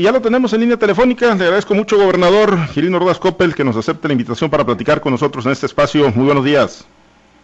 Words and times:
y 0.00 0.04
ya 0.04 0.12
lo 0.12 0.22
tenemos 0.22 0.50
en 0.54 0.60
línea 0.60 0.78
telefónica. 0.78 1.34
Le 1.34 1.44
agradezco 1.44 1.74
mucho, 1.74 1.98
gobernador 1.98 2.68
Girino 2.68 2.98
Rodas 2.98 3.18
Coppel, 3.18 3.54
que 3.54 3.64
nos 3.64 3.76
acepte 3.76 4.08
la 4.08 4.12
invitación 4.12 4.48
para 4.48 4.64
platicar 4.64 5.02
con 5.02 5.12
nosotros 5.12 5.44
en 5.44 5.52
este 5.52 5.66
espacio. 5.66 6.10
Muy 6.14 6.24
buenos 6.24 6.42
días. 6.42 6.86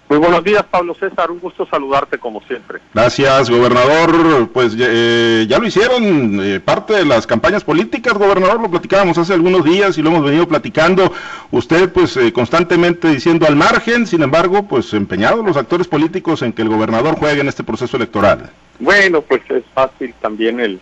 Muy 0.08 0.18
buenos 0.18 0.42
días, 0.42 0.64
Pablo 0.64 0.94
César. 0.94 1.30
Un 1.30 1.38
gusto 1.38 1.66
saludarte 1.66 2.16
como 2.16 2.40
siempre. 2.44 2.78
Gracias, 2.94 3.50
gobernador. 3.50 4.48
Pues 4.54 4.74
eh, 4.78 5.44
ya 5.46 5.58
lo 5.58 5.66
hicieron 5.66 6.40
eh, 6.42 6.58
parte 6.58 6.94
de 6.94 7.04
las 7.04 7.26
campañas 7.26 7.62
políticas, 7.62 8.14
gobernador. 8.14 8.58
Lo 8.58 8.70
platicábamos 8.70 9.18
hace 9.18 9.34
algunos 9.34 9.62
días 9.62 9.98
y 9.98 10.02
lo 10.02 10.08
hemos 10.08 10.24
venido 10.24 10.48
platicando. 10.48 11.12
Usted, 11.50 11.92
pues, 11.92 12.16
eh, 12.16 12.32
constantemente 12.32 13.08
diciendo 13.08 13.46
al 13.46 13.56
margen, 13.56 14.06
sin 14.06 14.22
embargo, 14.22 14.66
pues, 14.66 14.94
empeñados 14.94 15.44
los 15.44 15.58
actores 15.58 15.88
políticos 15.88 16.40
en 16.40 16.54
que 16.54 16.62
el 16.62 16.70
gobernador 16.70 17.16
juegue 17.16 17.42
en 17.42 17.48
este 17.48 17.64
proceso 17.64 17.98
electoral. 17.98 18.48
Bueno, 18.78 19.20
pues 19.20 19.42
es 19.50 19.64
fácil 19.74 20.14
también 20.22 20.58
el. 20.58 20.80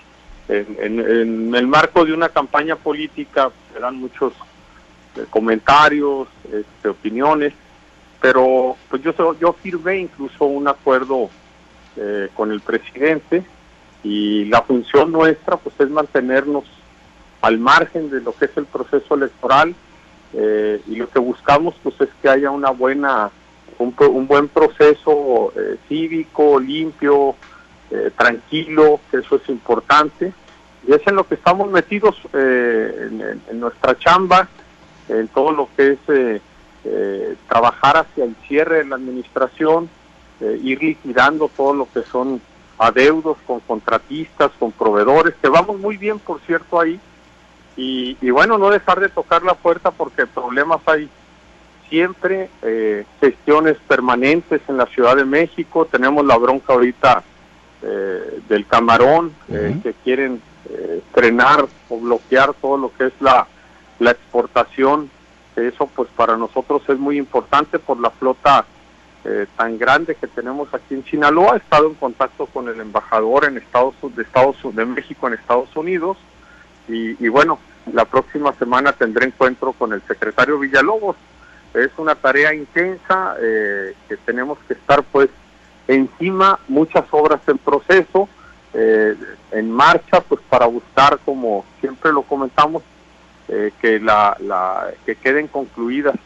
En, 0.49 1.55
el 1.55 1.67
marco 1.67 2.05
de 2.05 2.13
una 2.13 2.29
campaña 2.29 2.77
política 2.77 3.51
se 3.73 3.91
muchos 3.91 4.35
comentarios, 5.31 6.29
este, 6.53 6.89
opiniones 6.89 7.55
pero 8.25 8.75
pues 8.89 9.03
yo 9.03 9.13
yo 9.39 9.53
firmé 9.53 9.99
incluso 9.99 10.47
un 10.47 10.67
acuerdo 10.67 11.29
eh, 11.99 12.31
con 12.35 12.51
el 12.53 12.63
presidente 12.63 13.45
y 14.03 14.47
la 14.47 14.63
función 14.63 15.13
nuestra 15.13 15.59
pues 15.59 15.79
es 15.79 15.91
mantenernos 15.91 16.65
al 17.43 17.59
margen 17.59 18.09
de 18.09 18.23
lo 18.23 18.35
que 18.35 18.47
es 18.47 18.57
el 18.57 18.65
proceso 18.65 19.15
electoral 19.15 19.75
eh, 20.33 20.81
y 20.87 20.97
lo 20.97 21.11
que 21.11 21.19
buscamos 21.19 21.75
pues 21.83 22.01
es 22.01 22.09
que 22.23 22.31
haya 22.31 22.51
una 22.51 22.71
buena 22.71 23.31
un, 23.79 23.95
un 23.99 24.27
buen 24.27 24.49
proceso 24.49 25.53
eh, 25.55 25.77
cívico 25.87 26.59
limpio 26.59 27.37
tranquilo 28.17 29.01
que 29.11 29.19
eso 29.19 29.37
es 29.37 29.47
importante 29.51 30.33
y 30.87 30.93
es 30.93 31.07
en 31.07 31.17
lo 31.17 31.27
que 31.27 31.35
estamos 31.35 31.71
metidos 31.71 32.17
en, 32.33 33.41
en, 33.51 33.61
nuestra 33.61 33.99
chamba 33.99 34.49
en 35.09 35.29
todo 35.29 35.53
lo 35.53 35.69
que 35.77 35.93
es 35.93 36.41
eh, 36.87 37.37
trabajar 37.49 37.97
hacia 37.97 38.25
el 38.25 38.37
cierre 38.47 38.79
de 38.79 38.85
la 38.85 38.97
administración, 38.97 39.89
eh, 40.41 40.61
ir 40.63 40.83
liquidando 40.83 41.51
todo 41.57 41.73
lo 41.73 41.89
que 41.91 42.03
son 42.03 42.43
adeudos 42.77 43.39
con 43.47 43.61
contratistas, 43.61 44.51
con 44.59 44.71
proveedores, 44.71 45.35
que 45.41 45.49
vamos 45.49 45.79
muy 45.79 45.97
bien, 45.97 46.19
por 46.19 46.41
cierto, 46.43 46.79
ahí. 46.79 47.01
Y, 47.77 48.31
bueno, 48.31 48.59
no 48.59 48.69
dejar 48.69 49.01
de 49.01 49.09
tocar 49.09 49.43
la 49.43 49.55
puerta 49.55 49.91
porque 49.91 50.27
problemas 50.27 50.81
hay 50.87 51.09
siempre, 51.89 52.51
eh, 52.63 53.05
gestiones 53.19 53.79
permanentes 53.89 54.61
en 54.69 54.77
la 54.77 54.87
Ciudad 54.87 55.17
de 55.17 55.25
México, 55.25 55.87
tenemos 55.91 56.25
la 56.25 56.37
bronca 56.37 56.75
ahorita 56.75 57.23
del 58.49 58.67
camarón, 58.67 59.35
que 59.47 59.95
quieren 60.03 60.41
frenar 61.13 61.67
o 61.89 62.01
bloquear 62.01 62.55
todo 62.55 62.77
lo 62.77 62.93
que 62.95 63.07
es 63.07 63.13
la, 63.21 63.47
la 63.99 64.11
exportación 64.13 65.11
eso 65.57 65.89
pues 65.95 66.09
para 66.17 66.37
nosotros 66.37 66.83
es 66.89 66.99
muy 66.99 67.17
importante 67.17 67.79
por 67.79 68.01
la 68.01 68.11
flota 68.11 68.65
eh, 69.25 69.47
tan 69.57 69.79
grande 69.79 70.17
que 70.17 70.27
tenemos 70.27 70.73
aquí 70.75 70.95
en 70.95 71.05
Sinaloa. 71.05 71.55
He 71.55 71.59
estado 71.59 71.87
en 71.87 71.95
contacto 71.95 72.47
con 72.47 72.69
el 72.69 72.81
embajador 72.81 73.45
en 73.45 73.57
Estados 73.57 73.95
de 74.15 74.23
Estados 74.23 74.57
de 74.63 74.85
México 74.85 75.29
en 75.29 75.35
Estados 75.35 75.75
Unidos 75.77 76.19
y, 76.87 77.29
bueno, 77.29 77.59
la 77.95 78.05
próxima 78.05 78.53
semana 78.55 78.93
tendré 78.93 79.27
encuentro 79.27 79.73
con 79.73 79.95
el 79.95 80.03
secretario 80.03 80.59
Villalobos. 80.59 81.17
Es 81.73 81.91
una 81.97 82.15
tarea 82.15 82.53
intensa 82.53 83.37
eh, 83.41 83.95
que 84.07 84.19
tenemos 84.19 84.59
que 84.69 84.75
estar 84.75 85.03
pues 85.05 85.31
encima, 85.89 86.59
muchas 86.69 87.05
obras 87.11 87.41
en 87.47 87.57
proceso, 87.57 88.29
eh, 88.75 89.17
en 89.53 89.71
marcha, 89.71 90.21
pues 90.21 90.41
para 90.49 90.67
buscar, 90.67 91.19
como 91.25 91.65
siempre 91.81 92.13
lo 92.13 92.23
comentamos, 92.23 92.83
eh, 93.49 93.73
que, 93.81 94.01
la, 94.01 94.37
la, 94.41 94.91
que 95.07 95.17
queden 95.17 95.49
concluidas 95.49 96.17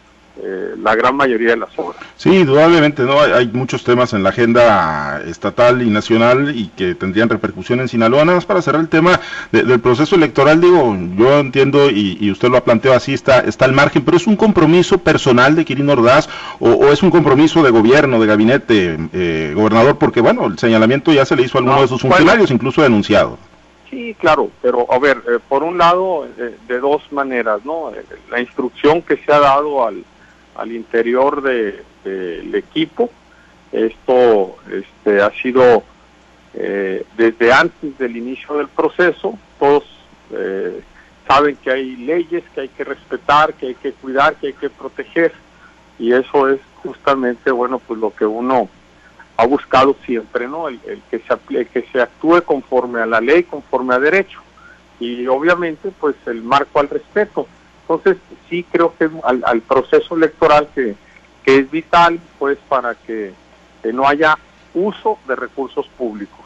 eh, 0.42 0.74
la 0.82 0.94
gran 0.94 1.16
mayoría 1.16 1.50
de 1.50 1.56
las 1.56 1.70
obras. 1.76 2.00
Sí, 2.16 2.30
indudablemente, 2.30 3.02
¿no? 3.02 3.20
Hay, 3.20 3.48
muchos 3.48 3.82
temas 3.82 4.12
en 4.12 4.22
la 4.22 4.28
agenda 4.28 5.22
estatal 5.26 5.82
y 5.82 5.90
nacional 5.90 6.56
y 6.56 6.68
que 6.68 6.94
tendrían 6.94 7.28
repercusión 7.28 7.80
en 7.80 7.88
Sinaloa. 7.88 8.24
Nada 8.24 8.36
más 8.36 8.46
para 8.46 8.62
cerrar 8.62 8.80
el 8.80 8.88
tema 8.88 9.20
del 9.50 9.80
proceso 9.80 10.16
electoral, 10.16 10.60
digo, 10.60 10.96
yo 11.16 11.38
entiendo 11.40 11.90
y, 11.90 12.30
usted 12.30 12.48
lo 12.48 12.58
ha 12.58 12.64
planteado 12.64 12.96
así, 12.96 13.14
está, 13.14 13.40
está 13.40 13.64
al 13.64 13.72
margen, 13.72 14.04
pero 14.04 14.16
¿es 14.16 14.26
un 14.26 14.36
compromiso 14.36 14.98
personal 14.98 15.56
de 15.56 15.64
Quirino 15.64 15.92
Ordaz 15.92 16.28
o, 16.60 16.88
es 16.92 17.02
un 17.02 17.10
compromiso 17.10 17.62
de 17.62 17.70
gobierno, 17.70 18.20
de 18.20 18.26
gabinete, 18.26 18.98
eh, 19.12 19.52
gobernador? 19.54 19.98
Porque, 19.98 20.20
bueno, 20.20 20.46
el 20.46 20.58
señalamiento 20.58 21.12
ya 21.12 21.24
se 21.24 21.36
le 21.36 21.42
hizo 21.42 21.58
a 21.58 21.60
alguno 21.60 21.80
de 21.80 21.88
sus 21.88 22.00
funcionarios, 22.00 22.50
incluso 22.50 22.82
denunciado. 22.82 23.38
Sí, 23.90 24.14
claro, 24.18 24.50
pero 24.60 24.86
a 24.92 24.98
ver, 24.98 25.22
eh, 25.28 25.38
por 25.48 25.62
un 25.62 25.78
lado, 25.78 26.26
eh, 26.38 26.56
de 26.66 26.78
dos 26.78 27.10
maneras, 27.10 27.64
¿no? 27.64 27.90
Eh, 27.90 28.04
la 28.30 28.40
instrucción 28.40 29.00
que 29.00 29.16
se 29.16 29.32
ha 29.32 29.38
dado 29.38 29.86
al, 29.86 30.04
al 30.58 30.72
interior 30.72 31.40
del 31.42 31.84
de, 32.04 32.58
equipo, 32.58 33.10
esto 33.72 34.56
este, 34.70 35.22
ha 35.22 35.30
sido 35.30 35.82
desde 37.16 37.52
antes 37.52 37.96
del 37.98 38.16
inicio 38.16 38.56
del 38.56 38.68
proceso, 38.68 39.38
todos 39.60 39.84
saben 41.28 41.56
que 41.56 41.70
hay 41.70 41.94
leyes 41.96 42.42
que 42.52 42.62
hay 42.62 42.68
que 42.68 42.82
respetar, 42.82 43.54
que 43.54 43.68
hay 43.68 43.74
que 43.76 43.92
cuidar, 43.92 44.34
que 44.36 44.48
hay 44.48 44.52
que 44.54 44.68
proteger, 44.68 45.32
y 45.98 46.12
eso 46.12 46.48
es 46.48 46.60
justamente, 46.82 47.52
bueno, 47.52 47.78
pues 47.78 48.00
lo 48.00 48.12
que 48.12 48.26
uno 48.26 48.68
ha 49.36 49.46
buscado 49.46 49.94
siempre, 50.04 50.48
¿no? 50.48 50.68
El, 50.68 50.80
que 51.10 51.20
se 51.20 51.66
que 51.66 51.82
se 51.92 52.00
actúe 52.00 52.42
conforme 52.44 53.00
a 53.00 53.06
la 53.06 53.20
ley, 53.20 53.44
conforme 53.44 53.94
a 53.94 54.00
derecho 54.00 54.40
y 55.00 55.26
obviamente 55.26 55.90
pues 56.00 56.16
el 56.26 56.42
marco 56.42 56.80
al 56.80 56.88
respeto. 56.88 57.46
Entonces 57.88 58.18
sí 58.50 58.66
creo 58.70 58.94
que 58.98 59.08
al, 59.24 59.62
proceso 59.62 60.14
electoral 60.14 60.68
que, 60.74 60.94
que, 61.42 61.56
es 61.56 61.70
vital 61.70 62.20
pues 62.38 62.58
para 62.68 62.94
que, 62.94 63.32
no 63.94 64.06
haya 64.06 64.36
uso 64.74 65.18
de 65.26 65.34
recursos 65.34 65.86
públicos. 65.96 66.44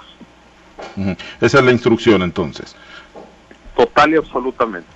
Esa 1.40 1.58
es 1.58 1.64
la 1.64 1.72
instrucción 1.72 2.22
entonces. 2.22 2.76
Total 3.76 4.12
y 4.12 4.16
absolutamente. 4.16 4.86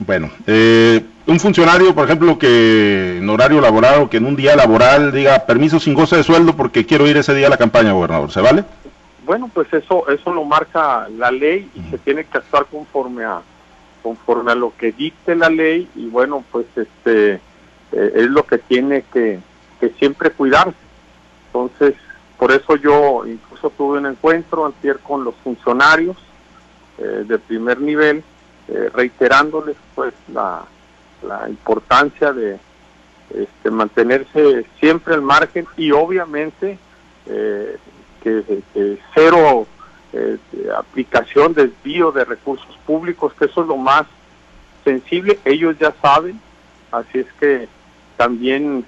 Bueno, 0.00 0.30
eh, 0.48 1.04
un 1.26 1.38
funcionario, 1.38 1.94
por 1.94 2.06
ejemplo, 2.06 2.36
que 2.36 3.18
en 3.18 3.30
horario 3.30 3.60
laboral 3.60 4.02
o 4.02 4.10
que 4.10 4.16
en 4.16 4.26
un 4.26 4.34
día 4.34 4.56
laboral 4.56 5.12
diga 5.12 5.46
permiso 5.46 5.78
sin 5.78 5.94
goce 5.94 6.16
de 6.16 6.24
sueldo 6.24 6.56
porque 6.56 6.84
quiero 6.84 7.06
ir 7.06 7.16
ese 7.16 7.34
día 7.34 7.46
a 7.46 7.50
la 7.50 7.56
campaña, 7.58 7.92
gobernador, 7.92 8.32
¿se 8.32 8.40
vale? 8.40 8.64
Bueno, 9.24 9.48
pues 9.54 9.72
eso 9.72 10.08
eso 10.08 10.34
lo 10.34 10.44
marca 10.44 11.06
la 11.16 11.30
ley 11.30 11.70
y 11.76 11.90
se 11.90 11.98
tiene 11.98 12.24
que 12.24 12.38
actuar 12.38 12.66
conforme 12.66 13.22
a 13.22 13.40
conforme 14.02 14.52
a 14.52 14.56
lo 14.56 14.72
que 14.76 14.92
dicte 14.92 15.34
la 15.34 15.48
ley 15.48 15.88
y 15.94 16.08
bueno, 16.08 16.44
pues 16.50 16.66
este 16.76 17.34
eh, 17.92 18.12
es 18.14 18.26
lo 18.28 18.44
que 18.44 18.58
tiene 18.58 19.04
que, 19.12 19.40
que 19.80 19.90
siempre 19.90 20.30
cuidarse. 20.30 20.76
Entonces, 21.46 21.94
por 22.38 22.52
eso 22.52 22.76
yo 22.76 23.24
incluso 23.26 23.70
tuve 23.70 23.98
un 23.98 24.06
encuentro 24.06 24.66
antier 24.66 24.98
con 24.98 25.24
los 25.24 25.34
funcionarios 25.36 26.16
eh, 26.98 27.24
de 27.26 27.38
primer 27.38 27.80
nivel 27.80 28.24
eh, 28.68 28.90
reiterándoles 28.92 29.76
pues 29.94 30.14
la, 30.32 30.64
la 31.26 31.48
importancia 31.48 32.32
de 32.32 32.58
este, 33.34 33.70
mantenerse 33.70 34.64
siempre 34.80 35.14
al 35.14 35.22
margen 35.22 35.66
y 35.76 35.92
obviamente 35.92 36.78
que, 37.24 38.98
cero 39.14 39.66
eh, 40.12 40.38
aplicación, 40.76 41.54
desvío 41.54 42.12
de 42.12 42.24
recursos 42.24 42.76
públicos, 42.86 43.32
que 43.34 43.46
eso 43.46 43.62
es 43.62 43.68
lo 43.68 43.76
más 43.76 44.04
sensible, 44.84 45.38
ellos 45.44 45.76
ya 45.78 45.94
saben, 46.02 46.40
así 46.90 47.20
es 47.20 47.32
que 47.38 47.68
también 48.16 48.84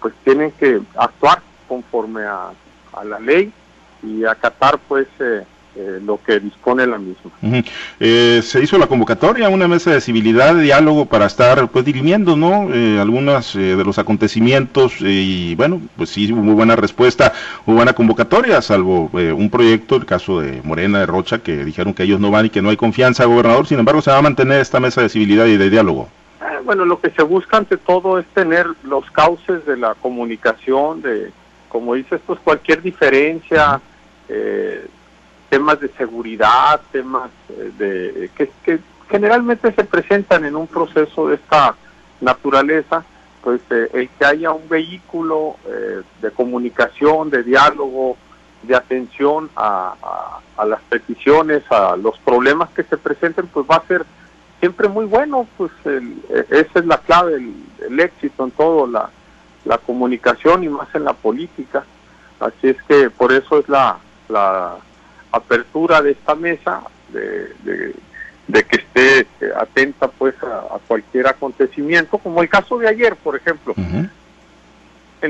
pues 0.00 0.14
tienen 0.24 0.50
que 0.52 0.80
actuar 0.96 1.42
conforme 1.68 2.24
a, 2.24 2.52
a 2.92 3.04
la 3.04 3.18
ley 3.18 3.52
y 4.02 4.24
acatar 4.24 4.78
pues 4.88 5.06
eh, 5.20 5.44
lo 5.74 6.20
que 6.22 6.38
dispone 6.40 6.86
la 6.86 6.98
misma. 6.98 7.30
Eh, 7.98 8.40
se 8.42 8.62
hizo 8.62 8.78
la 8.78 8.86
convocatoria, 8.86 9.48
una 9.48 9.68
mesa 9.68 9.90
de 9.90 10.00
civilidad, 10.00 10.54
de 10.54 10.62
diálogo 10.62 11.06
para 11.06 11.26
estar 11.26 11.68
pues 11.68 11.84
dirimiendo, 11.84 12.36
¿no? 12.36 12.68
Eh, 12.72 12.98
algunas 13.00 13.54
de 13.54 13.82
los 13.84 13.98
acontecimientos 13.98 14.96
y 15.00 15.54
bueno, 15.54 15.80
pues 15.96 16.10
sí 16.10 16.32
hubo 16.32 16.42
muy 16.42 16.54
buena 16.54 16.76
respuesta, 16.76 17.32
hubo 17.66 17.76
buena 17.76 17.94
convocatoria, 17.94 18.60
salvo 18.60 19.10
un 19.12 19.50
proyecto, 19.50 19.96
el 19.96 20.04
caso 20.04 20.40
de 20.40 20.60
Morena 20.62 21.00
de 21.00 21.06
Rocha, 21.06 21.38
que 21.38 21.64
dijeron 21.64 21.94
que 21.94 22.02
ellos 22.02 22.20
no 22.20 22.30
van 22.30 22.46
y 22.46 22.50
que 22.50 22.62
no 22.62 22.70
hay 22.70 22.76
confianza, 22.76 23.24
gobernador, 23.24 23.66
sin 23.66 23.78
embargo 23.78 24.02
se 24.02 24.10
va 24.10 24.18
a 24.18 24.22
mantener 24.22 24.60
esta 24.60 24.80
mesa 24.80 25.02
de 25.02 25.08
civilidad 25.08 25.46
y 25.46 25.56
de 25.56 25.70
diálogo. 25.70 26.08
Bueno, 26.64 26.84
lo 26.84 27.00
que 27.00 27.10
se 27.10 27.22
busca 27.22 27.56
ante 27.56 27.76
todo 27.76 28.18
es 28.18 28.26
tener 28.26 28.66
los 28.84 29.10
cauces 29.10 29.64
de 29.66 29.76
la 29.76 29.94
comunicación, 29.94 31.02
de, 31.02 31.30
como 31.68 31.94
dices, 31.94 32.20
pues 32.24 32.38
cualquier 32.40 32.82
diferencia, 32.82 33.80
eh, 34.28 34.86
temas 35.52 35.78
de 35.80 35.88
seguridad, 35.98 36.80
temas 36.92 37.30
eh, 37.50 37.70
de 37.76 38.30
que, 38.34 38.80
generalmente 39.10 39.70
se 39.74 39.84
presentan 39.84 40.46
en 40.46 40.56
un 40.56 40.66
proceso 40.66 41.28
de 41.28 41.34
esta 41.34 41.74
naturaleza, 42.22 43.04
pues 43.42 43.60
eh, 43.68 43.90
el 43.92 44.08
que 44.08 44.24
haya 44.24 44.52
un 44.52 44.66
vehículo 44.66 45.56
eh, 45.66 46.00
de 46.22 46.30
comunicación, 46.30 47.28
de 47.28 47.42
diálogo, 47.42 48.16
de 48.62 48.74
atención 48.74 49.50
a, 49.54 50.40
las 50.64 50.80
peticiones, 50.88 51.62
a 51.70 51.96
los 51.96 52.16
problemas 52.20 52.70
que 52.70 52.84
se 52.84 52.96
presenten, 52.96 53.46
pues 53.48 53.66
va 53.70 53.76
a 53.76 53.86
ser 53.86 54.06
siempre 54.58 54.88
muy 54.88 55.04
bueno, 55.04 55.46
pues 55.58 55.72
esa 56.48 56.78
es 56.78 56.86
la 56.86 56.96
clave, 56.96 57.34
el, 57.34 58.00
éxito 58.00 58.44
en 58.44 58.52
todo, 58.52 58.86
la, 58.86 59.10
la, 59.66 59.76
comunicación 59.76 60.64
y 60.64 60.70
más 60.70 60.88
en 60.94 61.04
la 61.04 61.12
política. 61.12 61.84
Así 62.40 62.68
es 62.68 62.82
que 62.84 63.10
por 63.10 63.32
eso 63.32 63.58
es 63.58 63.68
la, 63.68 63.98
la 64.28 64.78
apertura 65.32 66.02
de 66.02 66.12
esta 66.12 66.34
mesa, 66.34 66.82
de, 67.12 67.52
de, 67.64 68.64
que 68.64 68.76
esté 68.76 69.26
atenta 69.56 70.08
pues 70.08 70.34
a, 70.42 70.78
cualquier 70.86 71.26
acontecimiento, 71.26 72.18
como 72.18 72.42
el 72.42 72.48
caso 72.48 72.78
de 72.78 72.88
ayer, 72.88 73.16
por 73.16 73.36
ejemplo 73.36 73.74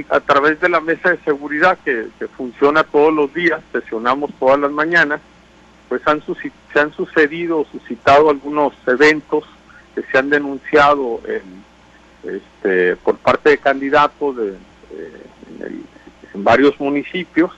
a 0.09 0.21
través 0.21 0.61
de 0.61 0.69
la 0.69 0.81
mesa 0.81 1.11
de 1.11 1.19
seguridad 1.19 1.79
que, 1.85 2.09
funciona 2.37 2.83
todos 2.83 3.13
los 3.13 3.33
días, 3.35 3.61
sesionamos 3.73 4.31
todas 4.39 4.59
las 4.59 4.73
mañanas, 4.73 5.21
pues 5.89 6.01
han 6.07 6.23
se 6.25 6.81
han 6.81 6.93
sucedido, 6.95 7.67
suscitado 7.71 8.31
algunos 8.31 8.73
eventos 8.87 9.45
que 9.95 10.03
se 10.03 10.19
han 10.19 10.31
denunciado 10.31 11.21
en, 11.27 12.33
este, 12.35 12.97
por 12.97 13.19
parte 13.19 13.51
de 13.51 13.59
candidatos 13.59 14.37
de, 14.37 14.49
eh, 14.93 15.85
en, 16.35 16.45
varios 16.45 16.81
municipios. 16.81 17.51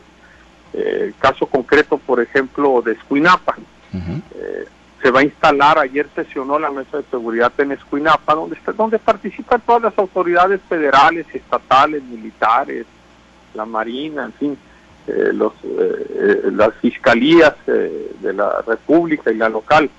Eh, 0.74 1.04
el 1.06 1.14
caso 1.16 1.46
concreto, 1.46 1.98
por 1.98 2.20
ejemplo, 2.20 2.82
de 2.82 2.92
Escuinapa 2.92 3.56
se 5.04 5.10
va 5.10 5.20
a 5.20 5.24
instalar, 5.24 5.78
ayer 5.78 6.08
sesionó 6.14 6.58
la 6.58 6.70
mesa 6.70 6.96
de 6.96 7.04
seguridad 7.10 7.52
en 7.58 7.72
Escuinapa, 7.72 8.34
donde, 8.34 8.56
donde 8.74 8.98
participan 8.98 9.60
todas 9.60 9.82
las 9.82 9.98
autoridades 9.98 10.62
federales, 10.66 11.26
estatales, 11.34 12.02
militares, 12.04 12.86
la 13.52 13.66
Marina, 13.66 14.24
en 14.24 14.32
fin, 14.32 14.58
eh, 15.06 15.30
los, 15.34 15.52
eh, 15.62 15.66
eh, 15.68 16.50
las 16.52 16.74
fiscalías 16.76 17.54
de 17.66 18.32
la 18.32 18.62
República 18.66 19.30
y 19.30 19.36
la 19.36 19.50
local. 19.50 19.90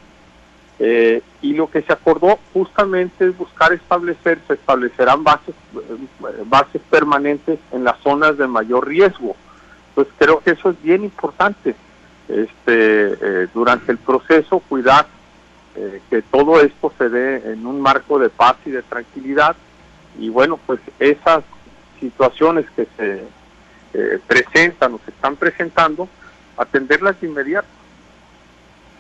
y 0.80 1.54
lo 1.54 1.70
que 1.70 1.84
se 1.84 1.94
acordó 1.94 2.40
justamente 2.52 3.28
es 3.28 3.38
buscar 3.38 3.72
establecer, 3.74 4.40
se 4.48 4.56
establecerán 4.56 5.24
bases, 5.24 5.54
bases 6.48 6.82
permanentes 6.90 7.60
en 7.72 7.84
las 7.84 8.00
zonas 8.00 8.38
de 8.40 8.48
mayor 8.48 8.88
riesgo. 8.88 9.36
Pues 9.96 10.08
creo 10.18 10.42
que 10.42 10.52
eso 10.52 10.70
es 10.70 10.82
bien 10.84 11.04
importante 11.04 11.76
este, 12.28 13.14
eh, 13.22 13.48
durante 13.54 13.92
el 13.92 13.98
proceso 13.98 14.60
cuidar 14.60 15.08
eh, 15.76 16.02
que 16.10 16.22
todo 16.22 16.62
esto 16.62 16.94
se 16.98 17.10
dé 17.10 17.54
en 17.54 17.66
un 17.66 17.82
marco 17.82 18.20
de 18.20 18.30
paz 18.30 18.58
y 18.66 18.72
de 18.72 18.82
tranquilidad. 18.84 19.56
Y 20.20 20.30
bueno 20.30 20.60
pues 20.66 20.80
esas 21.00 21.44
situaciones 22.00 22.66
que 22.76 22.88
se 22.98 23.24
eh, 23.94 24.20
presentan 24.28 24.94
o 24.94 25.00
se 25.06 25.12
están 25.12 25.36
presentando 25.36 26.08
atenderlas 26.58 27.20
de 27.22 27.28
inmediato 27.28 27.68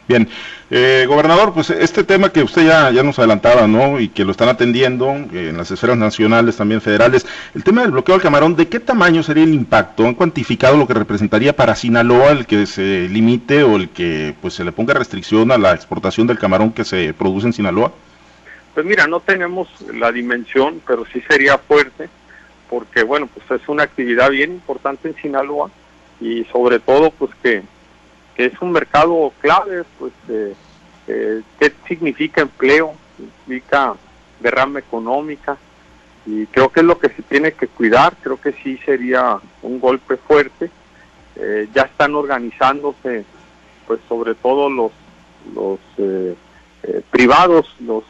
Bien, 0.07 0.29
eh, 0.69 1.05
gobernador, 1.07 1.51
pues 1.51 1.71
este 1.71 2.03
tema 2.03 2.29
que 2.29 2.43
usted 2.43 2.67
ya, 2.67 2.91
ya 2.91 3.01
nos 3.01 3.17
adelantaba, 3.17 3.65
¿no? 3.65 3.99
Y 3.99 4.09
que 4.09 4.23
lo 4.23 4.31
están 4.31 4.49
atendiendo 4.49 5.09
eh, 5.09 5.49
en 5.49 5.57
las 5.57 5.71
esferas 5.71 5.97
nacionales, 5.97 6.57
también 6.57 6.79
federales, 6.79 7.25
el 7.55 7.63
tema 7.63 7.81
del 7.81 7.89
bloqueo 7.89 8.13
al 8.13 8.21
camarón, 8.21 8.55
¿de 8.55 8.67
qué 8.67 8.79
tamaño 8.79 9.23
sería 9.23 9.43
el 9.43 9.53
impacto? 9.55 10.05
¿Han 10.05 10.13
cuantificado 10.13 10.77
lo 10.77 10.85
que 10.85 10.93
representaría 10.93 11.55
para 11.55 11.75
Sinaloa 11.75 12.31
el 12.31 12.45
que 12.45 12.67
se 12.67 13.09
limite 13.09 13.63
o 13.63 13.77
el 13.77 13.89
que 13.89 14.35
pues 14.41 14.53
se 14.53 14.63
le 14.63 14.71
ponga 14.71 14.93
restricción 14.93 15.51
a 15.51 15.57
la 15.57 15.73
exportación 15.73 16.27
del 16.27 16.37
camarón 16.37 16.71
que 16.71 16.85
se 16.85 17.11
produce 17.15 17.47
en 17.47 17.53
Sinaloa? 17.53 17.91
Pues 18.75 18.85
mira, 18.85 19.07
no 19.07 19.21
tenemos 19.21 19.67
la 19.91 20.11
dimensión, 20.11 20.81
pero 20.85 21.05
sí 21.11 21.23
sería 21.27 21.57
fuerte, 21.57 22.09
porque 22.69 23.01
bueno, 23.01 23.27
pues 23.33 23.59
es 23.59 23.67
una 23.67 23.83
actividad 23.83 24.29
bien 24.29 24.51
importante 24.51 25.07
en 25.07 25.15
Sinaloa 25.15 25.71
y 26.21 26.43
sobre 26.45 26.79
todo 26.79 27.09
pues 27.09 27.31
que 27.41 27.63
que 28.35 28.45
es 28.45 28.61
un 28.61 28.71
mercado 28.71 29.31
clave, 29.39 29.83
pues, 29.97 30.13
eh, 30.29 30.53
eh, 31.07 31.41
¿qué 31.59 31.71
significa 31.87 32.41
empleo? 32.41 32.93
Significa 33.17 33.95
derrama 34.39 34.79
económica 34.79 35.57
y 36.25 36.45
creo 36.47 36.69
que 36.69 36.81
es 36.81 36.85
lo 36.85 36.99
que 36.99 37.09
se 37.09 37.21
tiene 37.21 37.53
que 37.53 37.67
cuidar, 37.67 38.15
creo 38.21 38.39
que 38.39 38.51
sí 38.51 38.77
sería 38.85 39.39
un 39.61 39.79
golpe 39.79 40.17
fuerte. 40.17 40.69
Eh, 41.37 41.67
ya 41.73 41.83
están 41.83 42.15
organizándose, 42.15 43.25
pues 43.87 43.99
sobre 44.07 44.35
todo 44.35 44.69
los, 44.69 44.91
los 45.53 45.79
privados, 47.09 47.73
las 47.79 48.03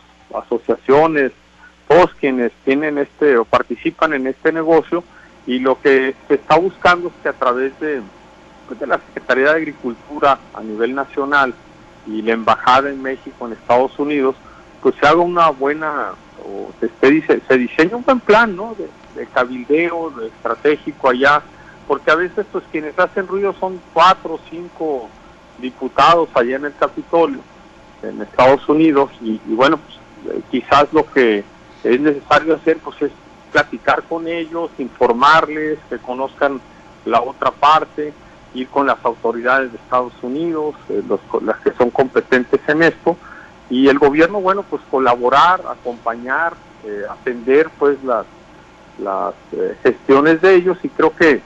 asociaciones, 0.44 1.31
todos 1.88 2.13
quienes 2.16 2.51
tienen 2.63 2.98
este 2.98 3.38
o 3.38 3.45
participan 3.45 4.13
en 4.13 4.27
este 4.27 4.51
negocio 4.51 5.04
y 5.48 5.60
lo 5.60 5.80
que 5.81 6.16
se 6.27 6.36
está 6.36 6.57
buscando 6.57 7.10
es 7.10 7.13
que 7.22 7.30
a 7.30 7.33
través 7.33 7.80
de 7.80 8.01
pues, 8.67 8.79
de 8.79 8.88
la 8.88 8.97
Secretaría 8.97 9.45
de 9.45 9.57
Agricultura 9.57 10.39
a 10.53 10.62
nivel 10.62 10.95
nacional 10.95 11.53
y 12.07 12.21
la 12.21 12.33
Embajada 12.33 12.89
en 12.89 13.01
México, 13.01 13.45
en 13.45 13.53
Estados 13.53 13.97
Unidos, 13.97 14.35
pues 14.81 14.95
se 15.00 15.07
haga 15.07 15.21
una 15.21 15.50
buena, 15.50 16.12
o 16.44 16.71
se, 16.79 17.09
dice, 17.09 17.41
se 17.47 17.57
diseña 17.57 17.95
un 17.95 18.03
buen 18.03 18.19
plan, 18.19 18.56
¿no? 18.56 18.75
De, 18.77 19.25
cabildeo, 19.27 20.12
de 20.12 20.27
estratégico 20.27 21.09
allá, 21.09 21.41
porque 21.88 22.12
a 22.12 22.15
veces 22.15 22.45
pues 22.51 22.63
quienes 22.69 22.97
hacen 23.00 23.27
ruido 23.27 23.56
son 23.59 23.79
cuatro 23.94 24.33
o 24.33 24.39
cinco 24.50 25.09
diputados 25.57 26.29
allá 26.33 26.57
en 26.57 26.65
el 26.65 26.75
Capitolio, 26.75 27.39
en 28.03 28.21
Estados 28.21 28.67
Unidos, 28.67 29.09
y, 29.21 29.39
bueno, 29.47 29.77
pues 29.77 30.35
eh, 30.35 30.41
quizás 30.51 30.91
lo 30.91 31.09
que 31.09 31.44
es 31.83 32.00
necesario 32.00 32.56
hacer 32.56 32.77
pues 32.79 33.01
es 33.01 33.12
platicar 33.51 34.03
con 34.03 34.27
ellos, 34.27 34.69
informarles, 34.77 35.79
que 35.89 35.97
conozcan 35.97 36.59
la 37.06 37.21
otra 37.21 37.51
parte, 37.51 38.13
ir 38.55 38.69
con 38.69 38.87
las 38.87 38.97
autoridades 39.03 39.71
de 39.71 39.77
Estados 39.77 40.13
Unidos, 40.21 40.75
eh, 40.89 41.03
las 41.41 41.57
que 41.57 41.71
son 41.73 41.91
competentes 41.91 42.61
en 42.67 42.83
esto, 42.83 43.17
y 43.69 43.87
el 43.87 43.99
gobierno, 43.99 44.39
bueno, 44.41 44.63
pues 44.63 44.81
colaborar, 44.89 45.61
acompañar, 45.69 46.53
eh, 46.85 47.03
atender 47.09 47.69
pues 47.77 48.01
las, 48.03 48.25
las 48.99 49.33
eh, 49.51 49.75
gestiones 49.83 50.41
de 50.41 50.55
ellos 50.55 50.77
y 50.83 50.89
creo 50.89 51.15
que 51.15 51.41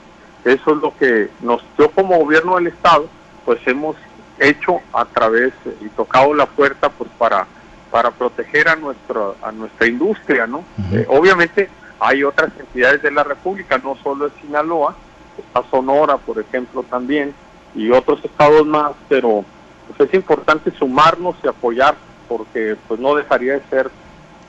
eso 0.46 0.72
es 0.72 0.78
lo 0.78 0.96
que 0.98 1.30
nos, 1.42 1.62
yo 1.78 1.90
como 1.92 2.18
gobierno 2.18 2.56
del 2.56 2.68
Estado, 2.68 3.08
pues 3.46 3.60
hemos 3.66 3.96
hecho 4.38 4.80
a 4.94 5.06
través 5.06 5.54
y 5.82 5.90
tocado 5.90 6.34
la 6.34 6.46
puerta 6.46 6.90
pues 6.90 7.10
para 7.18 7.46
para 7.92 8.12
proteger 8.12 8.70
a 8.70 8.76
nuestra 8.76 9.32
a 9.42 9.52
nuestra 9.52 9.88
industria, 9.88 10.48
¿no? 10.48 10.64
obviamente 11.10 11.70
hay 12.00 12.24
otras 12.24 12.52
entidades 12.58 13.02
de 13.02 13.12
la 13.12 13.24
República, 13.24 13.78
no 13.80 13.98
solo 14.02 14.28
es 14.28 14.34
Sinaloa, 14.42 14.96
a 15.54 15.64
Sonora, 15.70 16.18
por 16.18 16.40
ejemplo, 16.40 16.84
también, 16.84 17.34
y 17.76 17.92
otros 17.92 18.24
estados 18.24 18.66
más, 18.66 18.94
pero 19.08 19.46
pues, 19.88 20.10
es 20.10 20.14
importante 20.14 20.72
sumarnos 20.72 21.36
y 21.44 21.48
apoyar, 21.48 21.96
porque 22.28 22.76
pues 22.88 23.00
no 23.00 23.16
dejaría 23.16 23.54
de 23.54 23.64
ser 23.70 23.92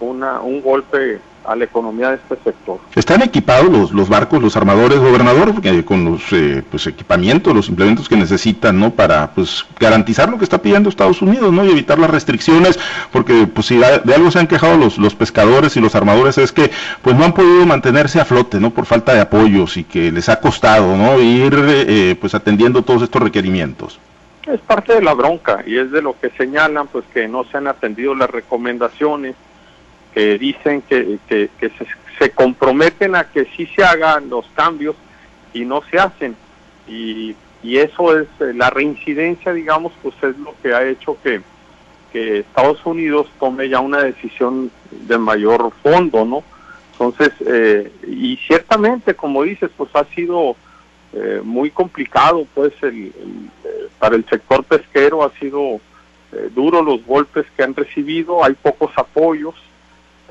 una, 0.01 0.41
un 0.41 0.61
golpe 0.63 1.21
a 1.45 1.57
la 1.57 1.65
economía 1.65 2.11
de 2.11 2.17
este 2.17 2.37
sector. 2.45 2.79
¿Están 2.95 3.23
equipados 3.23 3.71
los, 3.71 3.93
los 3.93 4.09
barcos, 4.09 4.43
los 4.43 4.57
armadores, 4.57 4.99
gobernador, 4.99 5.55
con 5.85 6.05
los 6.05 6.23
eh, 6.33 6.63
pues, 6.71 6.87
equipamientos, 6.87 7.55
los 7.55 7.69
implementos 7.69 8.09
que 8.09 8.17
necesitan, 8.17 8.79
¿no? 8.79 8.91
Para 8.91 9.31
pues 9.33 9.65
garantizar 9.79 10.29
lo 10.31 10.39
que 10.39 10.45
está 10.45 10.61
pidiendo 10.61 10.89
Estados 10.89 11.23
Unidos, 11.23 11.53
¿no? 11.53 11.65
Y 11.65 11.71
evitar 11.71 11.99
las 11.99 12.11
restricciones, 12.11 12.79
porque 13.13 13.47
pues 13.47 13.67
si 13.67 13.77
de 13.77 14.15
algo 14.15 14.31
se 14.31 14.39
han 14.39 14.47
quejado 14.47 14.77
los, 14.77 14.99
los 14.99 15.15
pescadores 15.15 15.77
y 15.77 15.81
los 15.81 15.95
armadores 15.95 16.39
es 16.39 16.53
que 16.53 16.71
pues 17.03 17.17
no 17.17 17.25
han 17.25 17.33
podido 17.33 17.67
mantenerse 17.67 18.21
a 18.21 18.25
flote, 18.25 18.61
¿no? 18.61 18.71
Por 18.71 18.87
falta 18.87 19.15
de 19.15 19.21
apoyos 19.21 19.77
y 19.77 19.85
que 19.85 20.13
les 20.13 20.29
ha 20.29 20.41
costado, 20.41 20.97
¿no? 20.97 21.21
Ir 21.21 21.55
eh, 21.57 22.17
pues 22.21 22.35
atendiendo 22.35 22.83
todos 22.83 23.03
estos 23.03 23.23
requerimientos. 23.23 23.99
Es 24.47 24.61
parte 24.61 24.95
de 24.95 25.03
la 25.03 25.15
bronca 25.15 25.63
y 25.67 25.79
es 25.79 25.91
de 25.91 26.03
lo 26.03 26.19
que 26.19 26.31
señalan, 26.31 26.89
pues 26.89 27.05
que 27.13 27.29
no 27.29 27.45
se 27.45 27.59
han 27.59 27.69
atendido 27.69 28.15
las 28.15 28.31
recomendaciones 28.31 29.37
que 30.15 30.39
dicen 30.39 30.83
que, 30.83 31.19
que, 31.29 31.51
se, 32.19 32.31
comprometen 32.33 33.15
a 33.15 33.25
que 33.25 33.47
sí 33.57 33.67
se 33.75 33.83
hagan 33.83 34.29
los 34.29 34.47
cambios 34.55 34.97
y 35.55 35.65
no 35.65 35.83
se 35.91 35.99
hacen. 35.99 36.37
Y, 36.87 37.35
y 37.63 37.79
eso 37.79 38.19
es 38.19 38.29
eh, 38.41 38.53
la 38.55 38.71
reincidencia, 38.71 39.53
digamos, 39.53 39.93
pues 40.03 40.15
es 40.23 40.37
lo 40.39 40.55
que 40.63 40.75
ha 40.75 40.87
hecho 40.87 41.17
que, 41.23 41.41
que 42.13 42.41
Estados 42.41 42.85
Unidos 42.85 43.29
tome 43.39 43.69
ya 43.69 43.81
una 43.81 44.03
decisión 44.03 44.71
de 44.91 45.19
mayor 45.19 45.73
fondo, 45.83 46.25
¿no? 46.25 46.43
Entonces, 46.93 47.33
eh, 47.47 47.91
y 48.07 48.37
ciertamente, 48.47 49.15
como 49.15 49.43
dices, 49.43 49.71
pues 49.77 49.91
ha 49.95 50.05
sido 50.07 50.57
eh, 51.13 51.41
muy 51.43 51.71
complicado, 51.71 52.47
pues, 52.55 52.73
el, 52.83 53.13
para 53.99 54.17
el 54.17 54.27
sector 54.27 54.65
pesquero 54.65 55.23
ha 55.25 55.31
sido 55.39 55.81
duro 56.55 56.81
los 56.81 57.05
golpes 57.05 57.45
que 57.57 57.65
han 57.65 57.75
recibido, 57.75 58.45
hay 58.45 58.55
pocos 58.55 58.93
apoyos, 58.97 59.57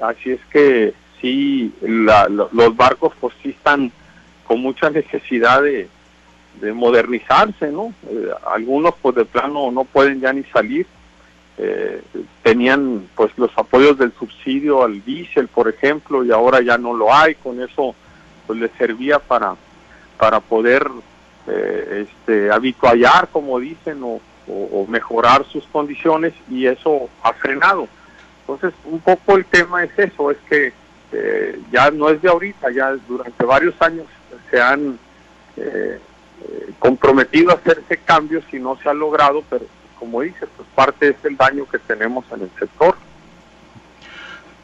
Así 0.01 0.32
es 0.32 0.39
que 0.51 0.94
sí, 1.22 1.74
los 1.82 2.75
barcos 2.75 3.13
pues 3.20 3.34
sí 3.41 3.50
están 3.50 3.91
con 4.48 4.62
mucha 4.62 4.89
necesidad 4.89 5.62
de, 5.62 5.88
modernizarse, 6.74 7.72
¿no? 7.72 7.94
Eh, 8.10 8.32
algunos 8.51 8.94
pues 9.01 9.15
de 9.15 9.24
plano 9.24 9.72
no 9.72 9.86
pueden 9.86 10.20
ya 10.20 10.34
ni 10.34 10.44
salir. 10.46 10.86
Eh, 11.58 12.01
tenían 12.44 13.08
pues 13.15 13.32
los 13.38 13.51
apoyos 13.58 13.98
del 13.98 14.12
subsidio 14.13 14.84
al 14.84 15.03
diésel, 15.06 15.48
por 15.48 15.70
ejemplo, 15.70 16.25
y 16.25 16.32
ahora 16.32 16.62
ya 16.62 16.77
no 16.77 16.94
lo 16.94 17.13
hay. 17.13 17.36
Con 17.36 17.62
eso 17.62 17.96
pues 18.46 18.60
les 18.60 18.72
servía 18.72 19.20
para, 19.20 19.56
para 20.18 20.39
poder 20.41 20.89
eh, 21.48 22.08
este, 22.08 22.51
habituallar, 22.51 23.29
como 23.32 23.60
dicen, 23.60 24.01
o, 24.03 24.20
mejorar 24.88 25.46
sus 25.51 25.63
condiciones 25.65 26.34
y 26.50 26.65
eso 26.65 27.08
ha 27.22 27.34
frenado. 27.34 27.88
Entonces, 28.53 28.79
un 28.86 29.00
poco 29.00 29.38
el 29.38 29.46
tema 29.46 29.84
es 29.84 29.91
eso, 29.98 30.32
es 30.32 30.38
que 30.50 30.74
eh, 31.12 31.60
ya 31.72 31.91
no 31.91 32.10
es 32.10 32.20
de 32.22 32.29
ahorita, 32.29 32.72
ya 32.72 32.96
durante 33.08 33.46
varios 33.46 33.79
años 33.79 34.08
se 34.50 34.60
han 34.60 34.98
eh, 35.56 36.00
comprometido 36.79 37.51
a 37.51 37.56
hacerse 37.56 37.98
cambios 37.98 38.44
y 38.51 38.58
no 38.58 38.75
se 38.77 38.89
ha 38.89 38.94
logrado, 38.94 39.44
pero 39.50 39.65
como 40.00 40.22
dice, 40.22 40.48
pues 40.56 40.68
parte 40.74 41.10
es 41.10 41.25
el 41.25 41.38
daño 41.38 41.68
que 41.70 41.77
tenemos 41.77 42.25
en 42.32 42.41
el 42.41 42.51
sector. 42.58 42.96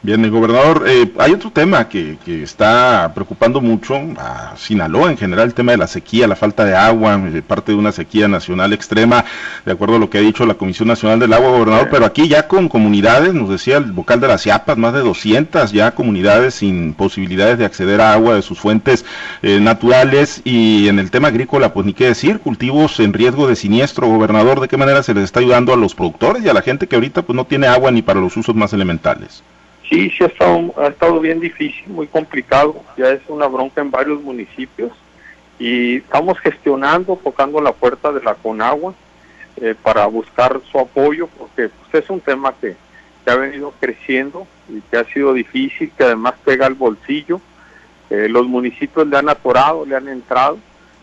Bien, 0.06 0.30
gobernador, 0.30 0.84
eh, 0.86 1.10
hay 1.18 1.32
otro 1.32 1.50
tema 1.50 1.88
que, 1.88 2.16
que, 2.24 2.44
está 2.44 3.10
preocupando 3.12 3.60
mucho 3.60 3.96
a 4.18 4.54
Sinaloa 4.56 5.10
en 5.10 5.16
general, 5.16 5.48
el 5.48 5.54
tema 5.54 5.72
de 5.72 5.78
la 5.78 5.88
sequía, 5.88 6.28
la 6.28 6.36
falta 6.36 6.64
de 6.64 6.76
agua, 6.76 7.20
eh, 7.34 7.42
parte 7.42 7.72
de 7.72 7.78
una 7.78 7.90
sequía 7.90 8.28
nacional 8.28 8.72
extrema, 8.72 9.24
de 9.64 9.72
acuerdo 9.72 9.96
a 9.96 9.98
lo 9.98 10.08
que 10.08 10.18
ha 10.18 10.20
dicho 10.20 10.46
la 10.46 10.54
Comisión 10.54 10.86
Nacional 10.86 11.18
del 11.18 11.32
Agua, 11.32 11.50
gobernador, 11.50 11.88
pero 11.90 12.06
aquí 12.06 12.28
ya 12.28 12.46
con 12.46 12.68
comunidades, 12.68 13.34
nos 13.34 13.48
decía 13.48 13.78
el 13.78 13.90
vocal 13.90 14.20
de 14.20 14.28
las 14.28 14.44
Chiapas, 14.44 14.78
más 14.78 14.94
de 14.94 15.00
200 15.00 15.72
ya 15.72 15.90
comunidades 15.90 16.54
sin 16.54 16.94
posibilidades 16.94 17.58
de 17.58 17.64
acceder 17.64 18.00
a 18.00 18.12
agua 18.12 18.36
de 18.36 18.42
sus 18.42 18.60
fuentes 18.60 19.04
eh, 19.42 19.58
naturales 19.58 20.40
y 20.44 20.86
en 20.86 21.00
el 21.00 21.10
tema 21.10 21.28
agrícola, 21.28 21.72
pues 21.72 21.84
ni 21.84 21.94
qué 21.94 22.06
decir, 22.06 22.38
cultivos 22.38 23.00
en 23.00 23.12
riesgo 23.12 23.48
de 23.48 23.56
siniestro, 23.56 24.06
gobernador, 24.06 24.60
¿de 24.60 24.68
qué 24.68 24.76
manera 24.76 25.02
se 25.02 25.14
les 25.14 25.24
está 25.24 25.40
ayudando 25.40 25.72
a 25.72 25.76
los 25.76 25.96
productores 25.96 26.44
y 26.44 26.48
a 26.48 26.54
la 26.54 26.62
gente 26.62 26.86
que 26.86 26.94
ahorita 26.94 27.22
pues 27.22 27.34
no 27.34 27.44
tiene 27.44 27.66
agua 27.66 27.90
ni 27.90 28.02
para 28.02 28.20
los 28.20 28.36
usos 28.36 28.54
más 28.54 28.72
elementales? 28.72 29.42
Sí, 29.88 30.10
sí 30.10 30.24
ha 30.24 30.26
estado, 30.26 30.74
ha 30.78 30.88
estado 30.88 31.20
bien 31.20 31.38
difícil, 31.38 31.84
muy 31.88 32.08
complicado, 32.08 32.82
ya 32.96 33.10
es 33.10 33.20
una 33.28 33.46
bronca 33.46 33.80
en 33.80 33.90
varios 33.90 34.20
municipios. 34.22 34.92
Y 35.58 35.96
estamos 35.96 36.38
gestionando, 36.40 37.18
tocando 37.22 37.60
la 37.60 37.72
puerta 37.72 38.12
de 38.12 38.22
la 38.22 38.34
Conagua 38.34 38.94
eh, 39.60 39.74
para 39.80 40.06
buscar 40.06 40.60
su 40.70 40.78
apoyo, 40.78 41.28
porque 41.38 41.70
pues, 41.70 42.04
es 42.04 42.10
un 42.10 42.20
tema 42.20 42.54
que, 42.60 42.76
ha 43.28 43.34
venido 43.34 43.74
creciendo 43.80 44.46
y 44.68 44.80
que 44.82 44.96
ha 44.98 45.04
sido 45.04 45.32
difícil, 45.32 45.90
que 45.98 46.04
además 46.04 46.34
pega 46.44 46.64
al 46.64 46.74
bolsillo. 46.74 47.40
Eh, 48.08 48.28
los 48.28 48.46
municipios 48.46 49.04
le 49.08 49.16
han 49.16 49.28
atorado, 49.28 49.84
le 49.84 49.96
han 49.96 50.06
entrado, 50.06 50.58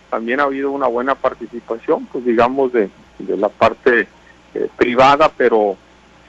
también 0.10 0.40
ha 0.40 0.44
habido 0.44 0.72
una 0.72 0.88
buena 0.88 1.16
participación, 1.16 2.06
pues 2.06 2.24
digamos, 2.24 2.72
de, 2.72 2.90
de 3.20 3.36
la 3.36 3.50
parte 3.50 4.08
eh, 4.54 4.70
privada, 4.78 5.30
pero 5.36 5.76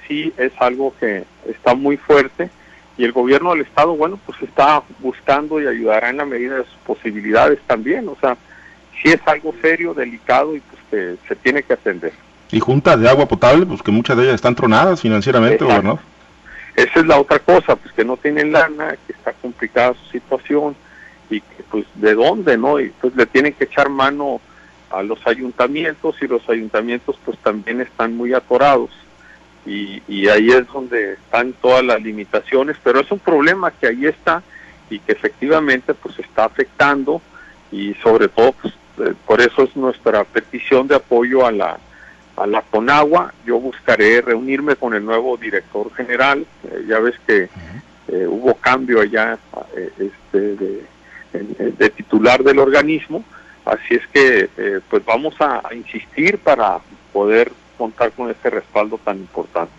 sí 0.07 0.33
es 0.37 0.53
algo 0.59 0.95
que 0.99 1.25
está 1.47 1.75
muy 1.75 1.97
fuerte 1.97 2.51
y 2.97 3.05
el 3.05 3.13
gobierno 3.13 3.51
del 3.53 3.63
estado, 3.63 3.97
bueno, 3.97 4.19
pues 4.25 4.41
está 4.43 4.83
buscando 5.01 5.61
y 5.61 5.67
ayudará 5.67 6.11
en 6.11 6.19
la 6.19 6.25
medida 6.25 6.59
de 6.59 6.65
sus 6.65 6.79
posibilidades 6.87 7.59
también, 7.67 8.09
o 8.09 8.17
sea, 8.21 8.37
sí 9.03 9.11
es 9.11 9.21
algo 9.27 9.53
serio, 9.61 9.95
delicado 9.95 10.55
y 10.55 10.61
pues 10.61 10.83
que 10.91 11.29
se 11.29 11.37
tiene 11.37 11.63
que 11.63 11.73
atender. 11.73 12.13
Y 12.53 12.61
juntas 12.61 13.01
de 13.01 13.09
agua 13.09 13.27
potable, 13.27 13.67
pues 13.67 13.83
que 13.83 13.91
muchas 13.91 14.17
de 14.17 14.25
ellas 14.25 14.37
están 14.37 14.55
tronadas 14.55 15.01
financieramente, 15.01 15.65
gobernador. 15.65 15.99
Esa 16.77 17.01
es 17.01 17.07
la 17.07 17.19
otra 17.19 17.39
cosa, 17.39 17.77
pues 17.77 17.93
que 17.95 18.05
no 18.05 18.17
tienen 18.17 18.53
lana, 18.53 18.97
que 19.07 19.13
está 19.13 19.33
complicada 19.33 19.95
su 19.95 20.11
situación 20.11 20.77
y 21.31 21.41
que 21.41 21.63
pues 21.71 21.85
de 21.95 22.15
dónde, 22.15 22.57
¿no? 22.57 22.79
Y 22.79 22.91
pues 23.01 23.15
le 23.17 23.27
tienen 23.27 23.55
que 23.55 23.65
echar 23.65 23.89
mano 23.89 24.41
a 24.91 25.03
los 25.03 25.25
ayuntamientos 25.27 26.17
y 26.21 26.29
los 26.29 26.49
ayuntamientos 26.49 27.17
pues 27.25 27.39
también 27.39 27.81
están 27.81 28.17
muy 28.17 28.35
atorados 28.35 28.91
y, 29.67 30.29
ahí 30.29 30.51
es 30.51 30.67
donde 30.67 31.15
están 31.15 31.55
todas 31.55 31.85
las 31.85 32.03
limitaciones, 32.03 32.77
pero 32.83 33.01
es 33.01 33.11
un 33.11 33.19
problema 33.19 33.71
que 33.71 33.87
ahí 33.87 34.07
está 34.07 34.43
y 34.91 34.99
que 34.99 35.13
efectivamente 35.13 35.95
pues 35.95 36.19
está 36.19 36.45
afectando 36.45 37.23
y 37.73 37.95
sobre 37.95 38.29
todo 38.29 38.53
pues, 38.53 38.75
eh, 38.99 39.15
por 39.27 39.41
eso 39.41 39.63
es 39.63 39.75
nuestra 39.75 40.25
petición 40.25 40.87
de 40.87 40.97
apoyo 40.97 41.47
a 41.47 41.53
la 41.53 41.79
a 42.37 42.49
la 42.49 42.63
Conagua. 42.63 43.33
Yo 43.47 43.61
buscaré 43.61 44.21
reunirme 44.21 44.75
con 44.75 44.93
el 44.93 45.05
nuevo 45.05 45.37
director 45.37 45.95
general. 45.95 46.45
Eh, 46.65 46.85
ya 46.89 46.99
ves 46.99 47.15
que 47.25 47.49
eh, 48.09 48.27
hubo 48.29 48.55
cambio 48.57 49.01
allá 49.01 49.39
este, 49.77 50.57
de, 50.57 50.85
de, 51.33 51.91
titular 51.91 52.43
del 52.43 52.59
organismo. 52.59 53.25
Así 53.65 53.95
es 53.95 54.07
que 54.09 54.81
pues 54.91 55.05
vamos 55.05 55.35
a 55.41 55.63
insistir 55.75 56.39
para 56.39 56.81
poder 57.13 57.53
contar 57.77 58.13
con 58.13 58.31
este 58.31 58.51
respaldo 58.51 58.99
tan 59.05 59.19
importante. 59.19 59.73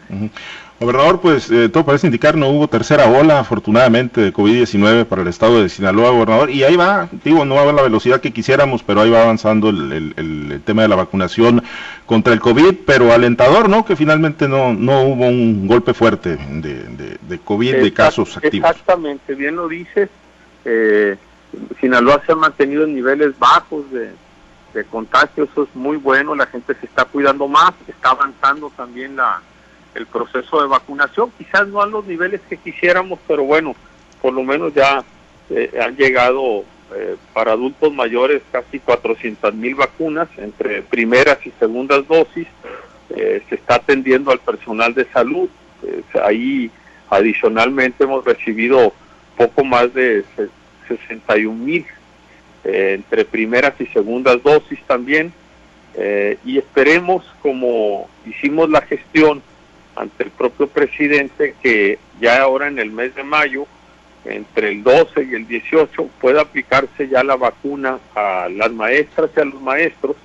Gobernador, 0.80 1.22
pues 1.22 1.50
eh, 1.52 1.70
todo 1.70 1.86
parece 1.86 2.08
indicar 2.08 2.36
no 2.36 2.50
hubo 2.50 2.68
tercera 2.68 3.08
ola, 3.08 3.40
afortunadamente, 3.40 4.20
de 4.20 4.34
COVID-19 4.34 5.06
para 5.06 5.22
el 5.22 5.30
estado 5.30 5.62
de 5.62 5.70
Sinaloa, 5.70 6.12
gobernador, 6.12 6.50
y 6.50 6.66
ahí 6.66 6.76
va, 6.76 7.08
digo, 7.24 7.46
no 7.46 7.56
va 7.56 7.62
a 7.62 7.72
la 7.72 7.82
velocidad 7.82 8.20
que 8.20 8.34
quisiéramos, 8.34 8.84
pero 8.84 9.00
ahí 9.00 9.10
va 9.10 9.22
avanzando 9.22 9.70
el, 9.70 10.62
tema 10.66 10.82
de 10.82 10.90
la 10.90 10.98
vacunación 10.98 11.64
contra 12.06 12.34
el 12.34 12.42
COVID, 12.42 12.76
pero 12.86 13.14
alentador, 13.14 13.70
¿no? 13.70 13.86
Que 13.86 13.96
finalmente 13.96 14.50
no, 14.50 14.74
no 14.74 15.04
hubo 15.04 15.28
un 15.28 15.66
golpe 15.66 15.94
fuerte 15.94 16.36
de, 16.36 17.18
de, 17.22 17.40
COVID, 17.40 17.78
de 17.78 17.94
casos 17.94 18.36
activos. 18.36 18.70
Exactamente, 18.70 19.34
bien 19.34 19.56
lo 19.56 19.70
dices, 19.70 20.10
eh, 20.66 21.16
Sinaloa 21.80 22.22
se 22.26 22.34
ha 22.34 22.36
mantenido 22.36 22.84
en 22.84 22.96
niveles 22.96 23.38
bajos 23.40 23.90
de 23.92 24.10
de 24.76 24.84
contagio, 24.84 25.46
eso 25.46 25.64
es 25.64 25.76
muy 25.76 25.98
bueno, 25.98 26.36
la 26.36 26.46
gente 26.46 26.76
se 26.76 26.86
está 26.86 27.06
cuidando 27.06 27.48
más, 27.48 27.72
está 27.88 28.10
avanzando 28.12 28.70
también 28.76 29.16
la, 29.16 29.42
el 29.96 30.06
proceso 30.06 30.62
de 30.62 30.68
vacunación, 30.68 31.32
quizás 31.38 31.68
no 31.68 31.82
a 31.82 31.88
los 31.88 32.06
niveles 32.06 32.42
que 32.48 32.58
quisiéramos, 32.58 33.18
pero 33.28 33.44
bueno, 33.44 33.76
por 34.22 34.34
lo 34.34 34.44
menos 34.44 34.74
ya 34.74 35.04
eh, 35.50 35.72
han 35.82 35.96
llegado 35.96 36.66
eh, 36.94 37.16
para 37.34 37.54
adultos 37.54 37.94
mayores 37.94 38.42
casi 38.52 38.80
400 38.80 39.54
mil 39.56 39.76
vacunas 39.76 40.28
entre 40.38 40.82
primeras 40.84 41.44
y 41.46 41.52
segundas 41.52 42.08
dosis, 42.08 42.48
eh, 43.10 43.42
se 43.50 43.56
está 43.56 43.76
atendiendo 43.76 44.32
al 44.32 44.40
personal 44.40 44.94
de 44.94 45.06
salud, 45.06 45.50
ahí 46.24 46.72
adicionalmente 47.10 48.04
hemos 48.04 48.26
recibido 48.26 48.92
poco 49.38 49.64
más 49.64 49.94
de 49.94 50.26
61 50.88 51.54
mil 51.56 51.86
eh, 52.66 52.96
entre 52.96 53.26
primeras 53.26 53.80
y 53.80 53.86
segundas 53.88 54.42
dosis 54.42 54.80
también. 54.88 55.32
Eh, 55.94 56.40
y 56.44 56.58
esperemos, 56.58 57.24
como 57.44 58.10
hicimos 58.26 58.70
la 58.72 58.82
gestión 58.82 59.44
ante 59.96 60.24
el 60.24 60.32
propio 60.32 60.68
presidente, 60.68 61.54
que 61.62 62.00
ya 62.20 62.42
ahora 62.42 62.68
en 62.68 62.80
el 62.80 62.92
mes 62.92 63.14
de 63.14 63.24
mayo, 63.24 63.68
entre 64.26 64.70
el 64.70 64.82
12 64.84 65.26
y 65.26 65.36
el 65.36 65.48
18, 65.48 66.10
pueda 66.20 66.42
aplicarse 66.42 67.08
ya 67.08 67.24
la 67.24 67.36
vacuna 67.36 68.00
a 68.16 68.50
las 68.50 68.72
maestras 68.72 69.30
y 69.38 69.40
a 69.40 69.46
los 69.46 69.62
maestros, 69.62 70.16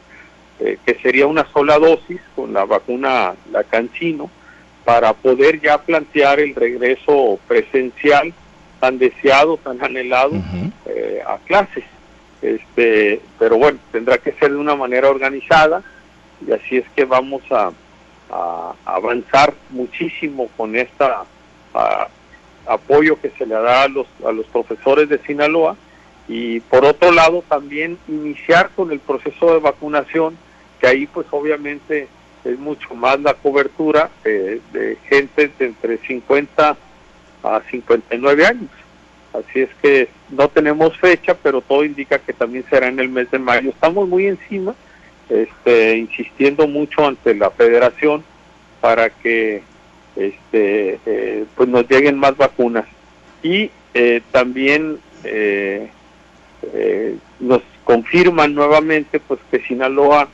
eh, 0.61 0.79
que 0.87 0.95
sería 0.95 1.27
una 1.27 1.47
sola 1.53 1.79
dosis 1.79 2.21
con 2.35 2.55
la 2.55 2.65
vacuna 2.65 3.35
la 3.53 3.65
Cancino, 3.65 4.31
para 4.87 5.13
poder 5.13 5.61
ya 5.61 5.77
plantear 5.77 6.41
el 6.41 6.55
regreso 6.55 7.39
presencial 7.47 8.33
tan 8.81 8.99
deseado, 8.99 9.59
tan 9.59 9.85
anhelado 9.85 10.33
a 11.27 11.37
clases. 11.47 11.85
Este, 12.43 13.21
pero 13.39 13.57
bueno, 13.59 13.79
tendrá 13.93 14.19
que 14.19 14.33
ser 14.33 14.51
de 14.51 14.57
una 14.57 14.75
manera 14.75 15.11
organizada 15.11 15.83
y 16.47 16.53
así 16.53 16.79
es 16.79 16.85
que 16.97 17.05
vamos 17.05 17.43
a, 17.51 17.73
avanzar 18.85 19.55
muchísimo 19.71 20.49
con 20.57 20.77
este 20.77 21.05
apoyo 22.65 23.21
que 23.21 23.31
se 23.31 23.45
le 23.45 23.57
da 23.57 23.83
a 23.83 23.89
los, 23.89 24.07
a 24.25 24.31
los 24.31 24.47
profesores 24.47 25.09
de 25.09 25.19
Sinaloa 25.19 25.77
y 26.29 26.61
por 26.61 26.85
otro 26.85 27.11
lado 27.11 27.43
también 27.49 27.99
iniciar 28.07 28.71
con 28.77 28.93
el 28.93 29.01
proceso 29.01 29.53
de 29.53 29.59
vacunación, 29.59 30.39
que 30.81 30.87
ahí 30.87 31.07
pues 31.09 31.27
obviamente 31.33 32.07
es 32.45 32.57
mucho 32.57 32.95
más 32.95 33.19
la 33.19 33.35
cobertura 33.35 34.11
eh, 34.25 34.61
de 34.73 34.97
gente 35.09 35.51
de 35.59 35.67
entre 35.67 35.99
50 35.99 36.77
a 37.43 37.63
59 37.69 38.47
años. 38.47 38.71
Así 39.33 39.61
es 39.61 39.71
que 39.81 40.09
no 40.31 40.49
tenemos 40.49 40.97
fecha, 40.99 41.35
pero 41.35 41.61
todo 41.61 41.85
indica 41.85 42.19
que 42.19 42.33
también 42.33 42.65
será 42.69 42.89
en 42.89 42.99
el 42.99 43.09
mes 43.09 43.31
de 43.31 43.39
mayo. 43.39 43.71
Estamos 43.71 44.09
muy 44.09 44.27
encima, 44.27 44.75
este, 45.29 45.99
insistiendo 45.99 46.67
mucho 46.67 47.07
ante 47.07 47.35
la 47.35 47.51
federación 47.51 48.25
para 48.81 49.11
que 49.11 49.63
este, 50.17 50.99
eh, 51.07 51.45
pues 51.55 51.69
nos 51.69 51.89
lleguen 51.89 52.19
más 52.19 52.37
vacunas. 52.37 52.87
Y 53.43 53.71
eh, 53.95 54.21
también 54.33 54.99
eh, 55.23 55.89
nos 57.39 57.63
confirman 57.85 58.55
nuevamente 58.55 59.21
pues 59.21 59.41
que 59.51 59.61
Sinaloa 59.61 60.29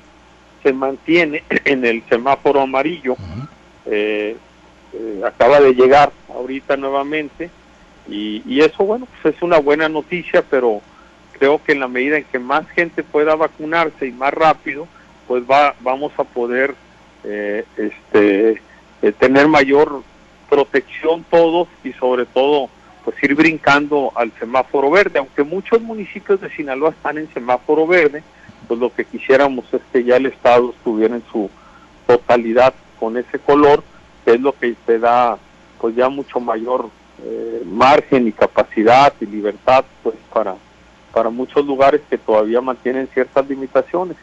se 0.63 0.73
mantiene 0.73 1.45
en 1.65 1.85
el 1.85 2.03
semáforo 2.09 2.63
amarillo. 2.63 3.17
acaba 5.23 5.61
de 5.61 5.75
llegar 5.75 6.11
ahorita 6.29 6.79
nuevamente 6.79 7.51
y, 8.09 8.61
eso, 8.61 8.85
bueno, 8.85 9.07
pues 9.23 9.35
es 9.35 9.43
una 9.43 9.59
buena 9.59 9.89
noticia, 9.89 10.43
pero 10.49 10.81
creo 11.33 11.63
que 11.63 11.73
en 11.73 11.81
la 11.81 11.89
medida 11.89 12.19
en 12.19 12.25
que 12.25 12.39
más 12.39 12.69
gente 12.71 13.03
pueda 13.03 13.35
vacunarse 13.35 14.07
y 14.07 14.13
más 14.13 14.33
rápido, 14.33 14.87
pues 15.27 15.43
va, 15.45 15.75
vamos 15.81 16.13
a 16.19 16.25
poder 16.25 16.75
eh, 17.25 17.65
este, 17.77 18.63
eh, 19.03 19.13
tener 19.13 19.49
mayor 19.49 20.03
protección 20.49 21.25
todos 21.29 21.69
y 21.83 21.93
sobre 21.95 22.25
todo 22.27 22.71
pues 23.05 23.23
ir 23.23 23.35
brincando 23.35 24.13
al 24.17 24.33
semáforo 24.39 24.91
verde, 24.91 25.19
aunque 25.19 25.45
muchos 25.45 25.81
municipios 25.81 26.41
de 26.41 26.51
Sinaloa 26.51 26.91
están 26.91 27.19
en 27.19 27.33
semáforo 27.33 27.87
verde, 27.87 28.23
pues 28.67 28.81
lo 28.81 28.93
que 28.93 29.05
quisiéramos 29.05 29.65
es 29.73 29.81
que 29.93 30.03
ya 30.03 30.17
el 30.17 30.27
Estado 30.27 30.71
estuviera 30.71 31.15
en 31.15 31.23
su 31.31 31.49
totalidad 32.07 32.75
con 32.99 33.17
ese 33.17 33.39
color, 33.39 33.85
que 34.25 34.33
es 34.33 34.41
lo 34.41 34.53
que 34.53 34.75
te 34.87 34.99
da 34.99 35.39
pues 35.81 35.95
ya 35.95 36.09
mucho 36.09 36.41
mayor 36.41 36.89
eh, 37.23 37.63
margen 37.65 38.29
y 38.29 38.33
capacidad 38.33 39.13
y 39.21 39.27
libertad 39.27 39.85
pues 40.03 40.17
para 40.33 40.55
para 41.17 41.31
muchos 41.31 41.65
lugares 41.65 42.03
que 42.11 42.19
todavía 42.19 42.61
mantienen 42.61 43.09
ciertas 43.15 43.49
limitaciones. 43.49 44.19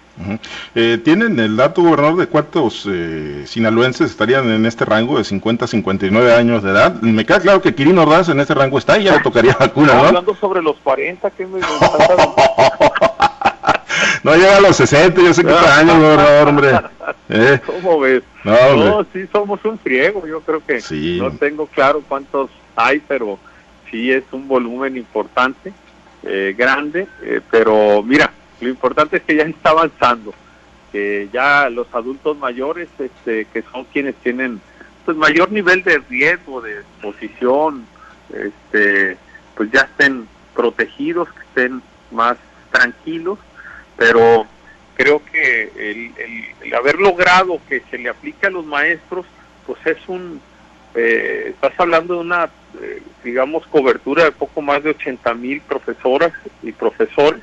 Eh, 0.76 1.00
¿Tienen 1.04 1.40
el 1.40 1.58
dato, 1.58 1.82
gobernador, 1.82 2.18
de 2.18 2.28
cuántos 2.28 2.88
eh, 2.88 3.46
sinaloenses 3.48 4.12
estarían 4.12 4.48
en 4.52 4.68
este 4.68 4.86
rango 4.86 5.18
de 5.18 5.24
50 5.24 5.66
a 5.66 5.68
59 5.68 6.36
años 6.36 6.62
de 6.62 6.70
edad? 6.70 6.94
Me 7.02 7.26
queda 7.26 7.40
claro 7.40 7.64
que 7.64 7.74
Quirino 7.74 8.04
Ordaz 8.04 8.30
en 8.30 8.40
este 8.40 8.54
rango 8.54 8.78
está 8.78 9.00
y 9.00 9.06
ya 9.06 9.14
le 9.14 9.22
tocaría 9.22 9.54
vacuna, 9.60 9.96
¿no? 9.96 10.04
Hablando 10.04 10.36
sobre 10.36 10.62
los 10.62 10.76
40, 10.84 11.32
que 11.32 11.48
me... 11.48 11.62
no 14.24 14.36
llega 14.36 14.58
a 14.58 14.62
los 14.62 14.76
60, 14.76 15.20
yo 15.20 15.34
sé 15.34 15.44
que 15.44 15.50
está 15.50 15.80
años, 15.80 15.98
gobernador, 15.98 16.48
hombre. 16.48 16.80
¿Eh? 17.30 17.60
¿Cómo 17.66 18.02
ves? 18.02 18.22
No, 18.44 19.04
sí, 19.12 19.26
somos 19.32 19.66
un 19.66 19.80
friego, 19.80 20.28
yo 20.28 20.42
creo 20.42 20.62
que 20.64 20.80
no 21.18 21.32
tengo 21.32 21.66
claro 21.66 22.04
cuántos 22.08 22.52
hay, 22.76 23.02
pero 23.08 23.40
sí 23.90 24.12
es 24.12 24.24
un 24.32 24.48
volumen 24.48 24.98
importante 24.98 25.74
eh, 26.24 26.56
grande, 26.58 27.08
eh, 27.22 27.42
pero 27.52 28.02
mira, 28.02 28.32
lo 28.62 28.70
importante 28.70 29.18
es 29.18 29.24
que 29.24 29.36
ya 29.36 29.44
está 29.44 29.72
avanzando, 29.72 30.34
que 30.92 31.30
ya 31.32 31.70
los 31.70 31.88
adultos 31.94 32.38
mayores, 32.38 32.90
este, 32.98 33.46
que 33.46 33.62
son 33.72 33.86
quienes 33.86 34.16
tienen 34.16 34.62
pues 35.06 35.18
mayor 35.18 35.52
nivel 35.52 35.84
de 35.84 35.98
riesgo, 36.10 36.62
de 36.62 36.80
exposición, 36.80 37.86
este, 38.34 39.18
pues 39.56 39.70
ya 39.72 39.82
estén 39.82 40.28
protegidos, 40.56 41.28
que 41.34 41.42
estén 41.42 41.82
más 42.12 42.38
tranquilos, 42.72 43.38
pero 43.98 44.48
creo 44.96 45.22
que 45.26 45.64
el, 45.76 46.12
el 46.62 46.74
haber 46.74 47.00
logrado 47.00 47.60
que 47.68 47.82
se 47.92 47.98
le 47.98 48.08
aplique 48.08 48.48
a 48.48 48.50
los 48.50 48.66
maestros, 48.66 49.26
pues 49.68 49.78
es 49.86 49.98
un, 50.08 50.40
eh, 50.96 51.48
estás 51.50 51.74
hablando 51.80 52.16
de 52.16 52.20
una 52.20 52.50
eh, 52.82 53.02
digamos, 53.24 53.66
cobertura 53.68 54.24
de 54.26 54.32
poco 54.32 54.62
más 54.62 54.84
de 54.84 54.90
80 54.92 55.34
mil 55.36 55.62
profesoras 55.62 56.34
y 56.62 56.72
profesores, 56.72 57.42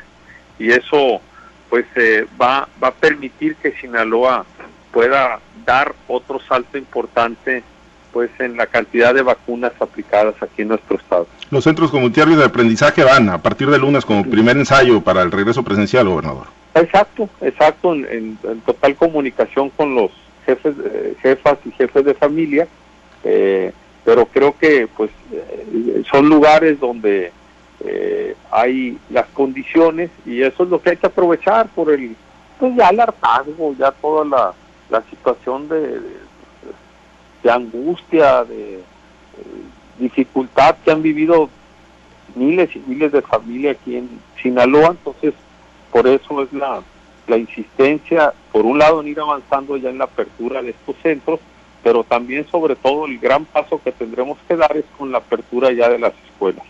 y 0.59 0.71
eso 0.71 1.21
pues 1.69 1.87
eh, 1.95 2.27
va, 2.41 2.69
va 2.83 2.89
a 2.89 2.95
permitir 2.95 3.55
que 3.57 3.73
Sinaloa 3.73 4.45
pueda 4.93 5.39
dar 5.65 5.95
otro 6.09 6.41
salto 6.41 6.77
importante 6.77 7.63
pues 8.13 8.29
en 8.41 8.57
la 8.57 8.67
cantidad 8.67 9.15
de 9.15 9.23
vacunas 9.23 9.73
aplicadas 9.79 10.35
aquí 10.43 10.63
en 10.63 10.69
nuestro 10.69 10.97
estado. 10.97 11.29
Los 11.53 11.63
centros 11.63 11.93
comunitarios 11.93 12.39
de 12.39 12.45
aprendizaje 12.45 13.05
van 13.05 13.29
a 13.29 13.39
partir 13.39 13.71
de 13.71 13.79
lunes 13.79 14.05
como 14.05 14.25
primer 14.25 14.57
ensayo 14.57 15.01
para 15.01 15.23
el 15.23 15.31
regreso 15.31 15.63
presencial, 15.63 16.09
gobernador. 16.09 16.49
Exacto, 16.75 17.29
exacto, 17.41 17.95
en, 17.95 18.37
total 18.67 18.97
comunicación 18.97 19.71
con 19.71 19.95
los 19.95 20.11
jefes, 20.45 20.75
jefas 21.23 21.59
y 21.65 21.71
jefes 21.71 22.05
de 22.05 22.15
familia. 22.15 22.67
Eh, 23.25 23.73
pero 24.05 24.27
creo 24.27 24.57
que 24.57 24.89
pues 24.97 25.11
eh, 25.33 26.03
son 26.11 26.29
lugares 26.29 26.81
donde 26.81 27.33
eh, 27.81 28.35
hay 28.51 28.99
las 29.11 29.27
condiciones 29.29 30.11
y 30.27 30.43
eso 30.43 30.65
es 30.65 30.69
lo 30.69 30.81
que 30.81 30.91
hay 30.91 30.97
que 30.97 31.07
aprovechar 31.07 31.69
por 31.69 31.91
el 31.91 32.17
pues 32.59 32.75
ya 32.77 32.89
el 32.89 33.01
hartazgo 33.01 33.75
ya 33.79 33.91
toda 33.93 34.25
la, 34.25 34.53
la 34.91 35.03
situación 35.09 35.69
de, 35.69 36.01
de, 37.43 37.51
angustia 37.51 38.45
de, 38.45 38.75
eh, 38.75 38.83
dificultad 39.99 40.77
que 40.85 40.91
han 40.91 41.03
vivido 41.03 41.49
miles 42.35 42.75
y 42.77 42.83
miles 42.87 43.13
de 43.13 43.23
familias 43.23 43.77
aquí 43.81 43.97
en 43.97 44.09
Sinaloa. 44.43 44.89
Entonces 44.89 45.35
por 45.91 46.07
eso 46.07 46.43
es 46.43 46.53
la 46.53 46.83
la 47.27 47.37
insistencia 47.37 48.33
por 48.51 48.67
un 48.67 48.79
lado 48.79 49.01
en 49.01 49.09
ir 49.09 49.21
avanzando 49.21 49.77
ya 49.77 49.89
en 49.89 49.99
la 49.99 50.05
apertura 50.05 50.61
de 50.63 50.71
estos 50.71 50.97
centros 51.03 51.39
pero 51.83 52.05
también 52.05 52.47
sobre 52.51 52.77
todo 52.77 53.07
el 53.07 53.19
gran 53.19 53.45
paso 53.45 53.81
que 53.83 53.93
tendremos 53.93 54.39
que 54.47 54.57
dar 54.57 54.77
es 54.77 54.85
con 54.97 55.11
la 55.13 55.19
apertura 55.19 55.73
ya 55.73 55.89
de 55.89 55.99
las 55.99 56.13
escuelas. 56.31 56.65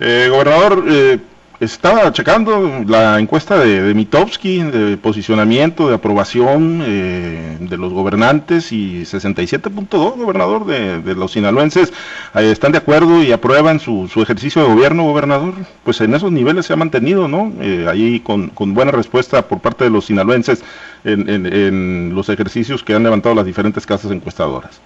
eh, 0.00 0.28
gobernador, 0.30 0.84
eh, 0.88 1.18
estaba 1.60 2.10
checando 2.10 2.82
la 2.86 3.18
encuesta 3.18 3.58
de, 3.58 3.82
de 3.82 3.94
de 3.94 4.96
posicionamiento, 4.96 5.88
de 5.88 5.94
aprobación 5.94 6.82
eh, 6.86 7.58
de 7.60 7.76
los 7.76 7.92
gobernantes 7.92 8.72
y 8.72 9.02
67.2, 9.02 10.16
gobernador, 10.16 10.64
de, 10.64 11.02
de, 11.02 11.14
los 11.14 11.32
sinaloenses 11.32 11.92
están 12.34 12.72
de 12.72 12.78
acuerdo 12.78 13.22
y 13.22 13.32
aprueban 13.32 13.78
su, 13.78 14.08
su, 14.08 14.22
ejercicio 14.22 14.62
de 14.62 14.68
gobierno, 14.68 15.04
gobernador. 15.04 15.52
Pues 15.84 16.00
en 16.00 16.14
esos 16.14 16.32
niveles 16.32 16.64
se 16.64 16.72
ha 16.72 16.76
mantenido, 16.76 17.28
¿no? 17.28 17.52
Eh, 17.60 17.86
ahí 17.88 18.20
con, 18.20 18.48
con, 18.48 18.72
buena 18.72 18.90
respuesta 18.90 19.46
por 19.46 19.60
parte 19.60 19.84
de 19.84 19.90
los 19.90 20.06
sinaloenses 20.06 20.64
en, 21.04 21.28
en, 21.28 22.14
los 22.14 22.30
ejercicios 22.30 22.82
que 22.82 22.94
han 22.94 23.02
levantado 23.02 23.34
las 23.34 23.44
diferentes 23.44 23.84
casas 23.84 24.10
encuestadoras. 24.10 24.80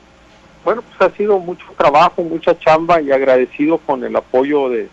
Bueno, 0.64 0.82
pues 0.82 1.12
ha 1.12 1.16
sido 1.16 1.38
mucho 1.38 1.66
trabajo, 1.76 2.22
mucha 2.22 2.58
chamba 2.58 3.00
y 3.00 3.12
agradecido 3.12 3.78
con 3.78 4.02
el 4.02 4.16
apoyo 4.16 4.68
de 4.70 4.88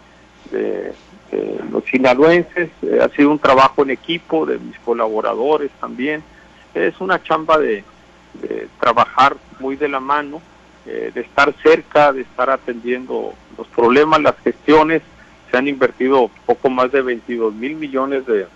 eh, 1.32 1.60
los 1.72 1.84
sinaloenses, 1.86 2.70
eh, 2.82 3.00
ha 3.02 3.10
sido 3.10 3.32
un 3.32 3.39
trabajo 3.39 3.84
en 3.84 3.91
equipo 3.91 4.46
de 4.46 4.60
mis 4.60 4.78
colaboradores 4.80 5.72
también, 5.80 6.24
es 6.74 7.00
una 7.00 7.22
chamba 7.22 7.58
de, 7.58 7.84
trabajar 8.80 9.36
muy 9.60 9.76
de 9.76 9.89
la 9.89 10.00
mano, 10.00 10.41
eh, 10.86 11.12
de 11.13 11.22
estar 11.22 11.54
cerca, 11.62 12.13
de 12.13 12.22
estar 12.22 12.50
atendiendo 12.50 13.34
los 13.58 13.67
problemas, 13.67 14.22
las 14.22 14.38
gestiones, 14.38 15.02
se 15.50 15.58
han 15.58 15.67
invertido 15.67 16.32
poco 16.46 16.70
más 16.70 16.91
de 16.94 17.02
22 17.02 17.54
mil 17.54 17.76
millones 17.76 18.26
de, 18.26 18.48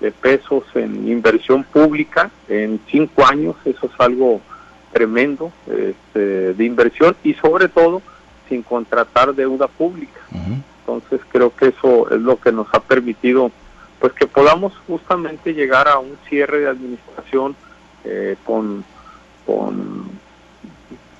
de 0.00 0.10
pesos 0.10 0.64
en 0.74 1.08
inversión 1.08 1.62
pública 1.62 2.30
en 2.48 2.80
cinco 2.90 3.24
años, 3.24 3.56
eso 3.64 3.86
es 3.86 4.00
algo 4.00 4.40
tremendo 4.92 5.52
este, 5.66 6.54
de 6.54 6.64
inversión 6.64 7.16
y 7.22 7.34
sobre 7.34 7.68
todo 7.68 8.02
sin 8.48 8.62
contratar 8.62 9.34
deuda 9.34 9.68
pública. 9.68 10.20
Entonces 10.86 11.20
creo 11.32 11.54
que 11.54 11.68
eso 11.68 12.08
es 12.10 12.20
lo 12.20 12.38
que 12.38 12.52
nos 12.52 12.68
ha 12.72 12.78
permitido 12.78 13.50
pues 13.98 14.12
que 14.12 14.26
podamos 14.26 14.72
justamente 14.86 15.52
llegar 15.52 15.88
a 15.88 15.98
un 15.98 16.16
cierre 16.28 16.60
de 16.60 16.68
administración 16.68 17.56
eh, 18.04 18.36
con, 18.44 18.84
con 19.44 20.10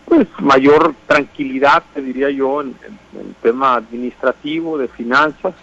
pues 0.04 0.28
mayor 0.38 0.94
tranquilidad, 1.08 1.82
te 1.94 2.00
diría 2.00 2.30
yo, 2.30 2.60
en, 2.60 2.76
el 3.18 3.34
tema 3.42 3.74
administrativo, 3.74 4.78
de 4.78 4.86
finanzas, 4.86 5.54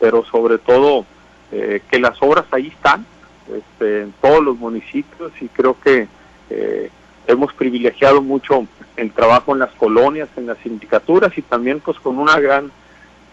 pero 0.00 0.24
sobre 0.24 0.56
todo 0.56 1.04
eh, 1.52 1.82
que 1.90 1.98
las 1.98 2.16
obras 2.22 2.46
ahí 2.52 2.68
están, 2.68 3.04
este, 3.52 4.02
en 4.02 4.14
todos 4.22 4.42
los 4.42 4.56
municipios 4.56 5.32
y 5.40 5.48
creo 5.48 5.78
que 5.78 6.08
eh, 6.48 6.90
hemos 7.26 7.52
privilegiado 7.52 8.22
mucho 8.22 8.66
el 8.96 9.12
trabajo 9.12 9.52
en 9.52 9.58
las 9.58 9.72
colonias, 9.72 10.28
en 10.36 10.46
las 10.46 10.58
sindicaturas 10.58 11.36
y 11.36 11.42
también 11.42 11.80
pues 11.80 11.98
con 11.98 12.18
una 12.18 12.40
gran 12.40 12.70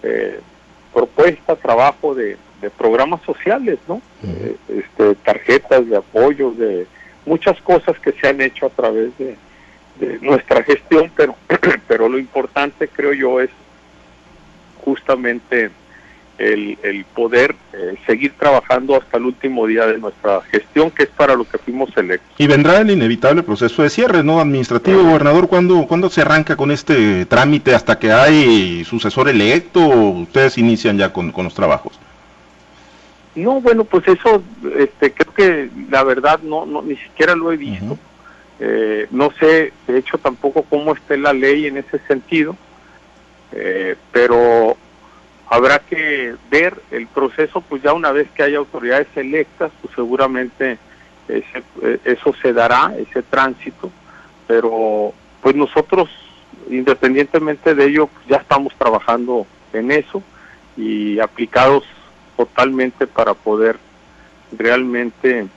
eh, 0.03 0.39
propuesta, 0.93 1.55
trabajo 1.55 2.13
de, 2.13 2.37
de, 2.61 2.69
programas 2.69 3.21
sociales, 3.23 3.79
¿no? 3.87 4.01
Eh, 4.23 4.55
este, 4.69 5.15
tarjetas 5.15 5.87
de 5.89 5.97
apoyo, 5.97 6.51
de 6.51 6.85
muchas 7.25 7.59
cosas 7.61 7.97
que 7.99 8.11
se 8.11 8.27
han 8.27 8.41
hecho 8.41 8.67
a 8.67 8.69
través 8.69 9.17
de, 9.17 9.35
de 9.99 10.19
nuestra 10.19 10.63
gestión, 10.63 11.11
pero, 11.15 11.35
pero 11.87 12.09
lo 12.09 12.19
importante 12.19 12.87
creo 12.87 13.13
yo 13.13 13.41
es 13.41 13.49
justamente 14.83 15.71
el, 16.37 16.77
el 16.83 17.05
poder 17.05 17.55
eh, 17.73 17.95
seguir 18.05 18.33
trabajando 18.39 18.95
hasta 18.95 19.17
el 19.17 19.25
último 19.25 19.67
día 19.67 19.85
de 19.85 19.97
nuestra 19.99 20.41
gestión, 20.41 20.89
que 20.91 21.03
es 21.03 21.09
para 21.09 21.35
lo 21.35 21.43
que 21.45 21.57
fuimos 21.57 21.95
electos. 21.95 22.29
Y 22.37 22.47
vendrá 22.47 22.79
el 22.79 22.89
inevitable 22.89 23.43
proceso 23.43 23.83
de 23.83 23.89
cierre, 23.89 24.23
¿no? 24.23 24.39
Administrativo, 24.39 25.03
gobernador, 25.03 25.47
¿cuándo, 25.47 25.85
¿cuándo 25.87 26.09
se 26.09 26.21
arranca 26.21 26.55
con 26.55 26.71
este 26.71 27.25
trámite 27.25 27.75
hasta 27.75 27.99
que 27.99 28.11
hay 28.11 28.83
sucesor 28.83 29.29
electo 29.29 29.79
o 29.79 30.09
ustedes 30.21 30.57
inician 30.57 30.97
ya 30.97 31.13
con, 31.13 31.31
con 31.31 31.45
los 31.45 31.53
trabajos? 31.53 31.99
No, 33.35 33.61
bueno, 33.61 33.83
pues 33.83 34.07
eso, 34.07 34.43
este, 34.77 35.11
creo 35.11 35.33
que 35.33 35.69
la 35.89 36.03
verdad 36.03 36.39
no, 36.43 36.65
no 36.65 36.81
ni 36.81 36.95
siquiera 36.97 37.35
lo 37.35 37.51
he 37.51 37.57
visto. 37.57 37.85
Uh 37.85 37.89
-huh. 37.91 37.97
eh, 38.59 39.07
no 39.11 39.31
sé, 39.39 39.73
de 39.87 39.97
hecho, 39.97 40.17
tampoco 40.17 40.63
cómo 40.63 40.93
esté 40.93 41.17
la 41.17 41.33
ley 41.33 41.65
en 41.65 41.77
ese 41.77 41.99
sentido, 42.07 42.55
eh, 43.51 43.95
pero 44.11 44.77
habrá 45.49 45.79
que 45.79 46.35
ver 46.49 46.81
el 46.91 47.07
proceso, 47.07 47.61
pues 47.61 47.81
ya 47.83 47.93
una 47.93 48.11
vez 48.11 48.27
que 48.31 48.43
haya 48.43 48.57
autoridades 48.57 49.07
electas, 49.15 49.71
pues 49.81 49.93
seguramente 49.95 50.77
ese, 51.27 51.63
eso 52.05 52.33
se 52.41 52.53
dará, 52.53 52.93
ese 52.97 53.21
tránsito, 53.21 53.91
pero 54.47 55.13
pues 55.41 55.55
nosotros, 55.55 56.09
independientemente 56.69 57.75
de 57.75 57.85
ello, 57.85 58.07
pues 58.07 58.25
ya 58.27 58.37
estamos 58.37 58.73
trabajando 58.75 59.45
en 59.73 59.91
eso 59.91 60.23
y 60.77 61.19
aplicados 61.19 61.83
totalmente 62.37 63.07
para 63.07 63.33
poder 63.33 63.77
realmente 64.57 65.47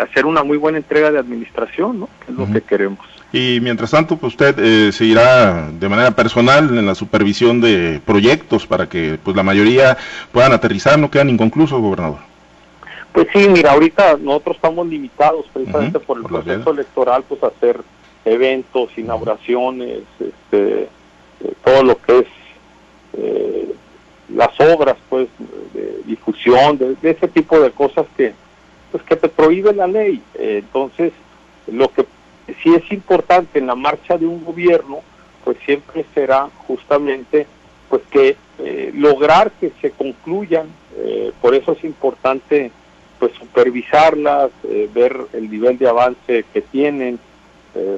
hacer 0.00 0.26
una 0.26 0.42
muy 0.44 0.56
buena 0.56 0.78
entrega 0.78 1.10
de 1.10 1.18
administración, 1.18 2.00
¿no? 2.00 2.08
Que 2.24 2.32
es 2.32 2.38
uh 2.38 2.42
-huh. 2.42 2.46
lo 2.46 2.52
que 2.52 2.60
queremos. 2.62 3.19
Y 3.32 3.60
mientras 3.60 3.92
tanto, 3.92 4.16
pues 4.16 4.32
usted 4.32 4.58
eh, 4.58 4.92
seguirá 4.92 5.70
de 5.70 5.88
manera 5.88 6.10
personal 6.10 6.76
en 6.76 6.86
la 6.86 6.94
supervisión 6.94 7.60
de 7.60 8.00
proyectos 8.04 8.66
para 8.66 8.88
que 8.88 9.18
pues 9.22 9.36
la 9.36 9.42
mayoría 9.42 9.96
puedan 10.32 10.52
aterrizar, 10.52 10.98
no 10.98 11.10
quedan 11.10 11.30
inconclusos, 11.30 11.80
gobernador. 11.80 12.18
Pues 13.12 13.28
sí, 13.32 13.48
mira, 13.48 13.72
ahorita 13.72 14.16
nosotros 14.20 14.56
estamos 14.56 14.86
limitados 14.86 15.46
precisamente 15.52 15.98
por 16.00 16.18
el 16.18 16.24
proceso 16.24 16.70
electoral, 16.70 17.24
pues 17.28 17.42
a 17.42 17.48
hacer 17.48 17.80
eventos, 18.24 18.90
inauguraciones, 18.96 20.02
este, 20.18 20.82
eh, 20.82 21.52
todo 21.64 21.82
lo 21.82 22.00
que 22.00 22.18
es 22.18 22.26
eh, 23.14 23.74
las 24.28 24.58
obras, 24.60 24.96
pues, 25.08 25.28
de 25.74 26.02
difusión, 26.04 26.78
de, 26.78 26.96
ese 27.02 27.28
tipo 27.28 27.58
de 27.58 27.70
cosas 27.72 28.06
que, 28.16 28.32
pues, 28.92 29.02
que 29.02 29.16
te 29.16 29.28
prohíbe 29.28 29.72
la 29.72 29.86
ley. 29.86 30.22
Eh, 30.34 30.62
entonces, 30.62 31.12
lo 31.66 31.88
que 31.88 32.04
sí 32.62 32.74
es 32.74 32.90
importante 32.92 33.58
en 33.58 33.66
la 33.66 33.74
marcha 33.74 34.16
de 34.16 34.26
un 34.26 34.44
gobierno, 34.44 35.00
pues 35.44 35.56
siempre 35.64 36.04
será 36.14 36.48
justamente, 36.66 37.46
pues, 37.88 38.02
que 38.10 38.36
lograr 38.94 39.50
que 39.52 39.72
se 39.80 39.90
concluyan. 39.90 40.68
por 41.40 41.54
eso 41.54 41.72
es 41.72 41.82
importante, 41.84 42.70
pues, 43.18 43.32
supervisarlas, 43.32 44.50
ver 44.94 45.16
el 45.32 45.50
nivel 45.50 45.78
de 45.78 45.88
avance 45.88 46.44
que 46.52 46.60
tienen, 46.60 47.18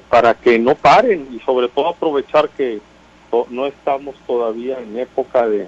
para 0.08 0.34
que 0.34 0.58
no 0.58 0.74
paren 0.74 1.28
y 1.32 1.40
sobre 1.40 1.68
todo 1.68 1.88
aprovechar 1.88 2.48
que 2.50 2.80
no 3.50 3.66
estamos 3.66 4.14
todavía 4.26 4.78
en 4.78 4.98
época 4.98 5.48
de, 5.48 5.66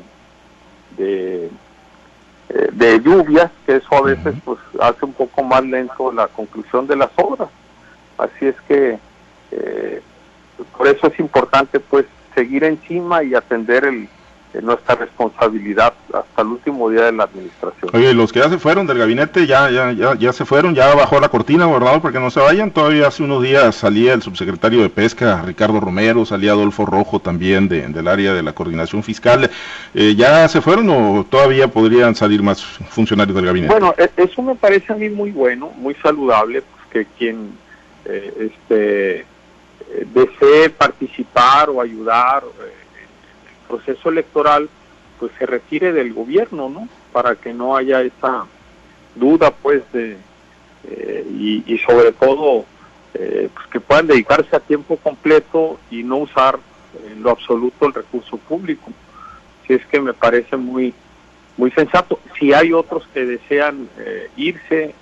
de, 0.96 1.46
eh, 2.48 2.68
de 2.72 3.00
lluvias, 3.00 3.50
que 3.64 3.76
eso 3.76 3.94
a 3.94 4.02
veces 4.02 4.34
pues 4.44 4.58
hace 4.80 5.04
un 5.04 5.12
poco 5.12 5.42
más 5.42 5.64
lento 5.64 6.12
la 6.12 6.26
conclusión 6.28 6.86
de 6.86 6.96
las 6.96 7.10
obras. 7.16 7.48
Así 8.18 8.46
es 8.46 8.56
que 8.68 8.98
eh, 9.50 10.02
por 10.76 10.88
eso 10.88 11.06
es 11.06 11.18
importante 11.18 11.80
pues 11.80 12.06
seguir 12.34 12.64
encima 12.64 13.22
y 13.22 13.34
atender 13.34 13.84
el, 13.84 14.08
nuestra 14.62 14.94
responsabilidad 14.94 15.94
hasta 16.12 16.42
el 16.42 16.48
último 16.48 16.88
día 16.90 17.04
de 17.04 17.12
la 17.12 17.24
administración. 17.24 17.90
Oye, 17.92 18.14
los 18.14 18.32
que 18.32 18.40
ya 18.40 18.48
se 18.48 18.58
fueron 18.58 18.86
del 18.86 18.98
gabinete, 18.98 19.46
ya, 19.46 19.70
ya, 19.70 19.92
ya, 19.92 20.14
ya 20.14 20.32
se 20.32 20.44
fueron, 20.44 20.74
ya 20.74 20.94
bajó 20.94 21.18
la 21.20 21.28
cortina, 21.28 21.66
gobernador, 21.66 22.00
para 22.00 22.12
que 22.12 22.20
no 22.20 22.30
se 22.30 22.40
vayan. 22.40 22.70
Todavía 22.70 23.08
hace 23.08 23.22
unos 23.22 23.42
días 23.42 23.74
salía 23.74 24.14
el 24.14 24.22
subsecretario 24.22 24.82
de 24.82 24.90
Pesca, 24.90 25.42
Ricardo 25.44 25.80
Romero, 25.80 26.24
salía 26.24 26.52
Adolfo 26.52 26.86
Rojo 26.86 27.20
también 27.20 27.68
de, 27.68 27.88
del 27.88 28.08
área 28.08 28.32
de 28.34 28.42
la 28.42 28.52
coordinación 28.52 29.02
fiscal. 29.02 29.50
Eh, 29.94 30.14
¿Ya 30.16 30.46
se 30.48 30.60
fueron 30.60 30.88
o 30.90 31.26
todavía 31.28 31.68
podrían 31.68 32.14
salir 32.14 32.42
más 32.42 32.62
funcionarios 32.62 33.34
del 33.34 33.46
gabinete? 33.46 33.72
Bueno, 33.72 33.94
e, 33.98 34.10
eso 34.16 34.42
me 34.42 34.54
parece 34.54 34.92
a 34.92 34.96
mí 34.96 35.08
muy 35.08 35.30
bueno, 35.30 35.72
muy 35.76 35.94
saludable, 35.96 36.62
pues 36.62 37.06
que 37.06 37.12
quien 37.18 37.63
eh, 38.04 38.50
este, 38.52 39.20
eh, 39.20 39.26
desee 40.12 40.70
participar 40.70 41.70
o 41.70 41.80
ayudar 41.80 42.44
proceso 43.66 44.08
electoral 44.08 44.68
pues 45.18 45.32
se 45.38 45.46
retire 45.46 45.92
del 45.92 46.12
gobierno, 46.12 46.68
¿no? 46.68 46.88
Para 47.12 47.36
que 47.36 47.54
no 47.54 47.76
haya 47.76 48.02
esa 48.02 48.46
duda, 49.14 49.52
pues, 49.52 49.82
de, 49.92 50.16
eh, 50.84 51.62
y, 51.66 51.78
sobre 51.78 52.12
todo, 52.12 52.64
eh, 53.14 53.48
pues 53.54 53.66
que 53.68 53.80
puedan 53.80 54.08
dedicarse 54.08 54.54
a 54.54 54.60
tiempo 54.60 54.96
completo 54.96 55.78
y 55.90 56.02
no 56.02 56.16
usar 56.16 56.58
en 57.10 57.22
lo 57.22 57.30
absoluto 57.30 57.86
el 57.86 57.94
recurso 57.94 58.36
público. 58.36 58.92
Si 59.66 59.74
es 59.74 59.86
que 59.86 60.00
me 60.00 60.12
parece 60.12 60.56
muy, 60.56 60.92
muy 61.56 61.70
sensato. 61.70 62.18
Si 62.38 62.52
hay 62.52 62.72
otros 62.72 63.06
que 63.14 63.24
desean 63.24 63.88
eh, 63.98 64.30
irse, 64.36 64.94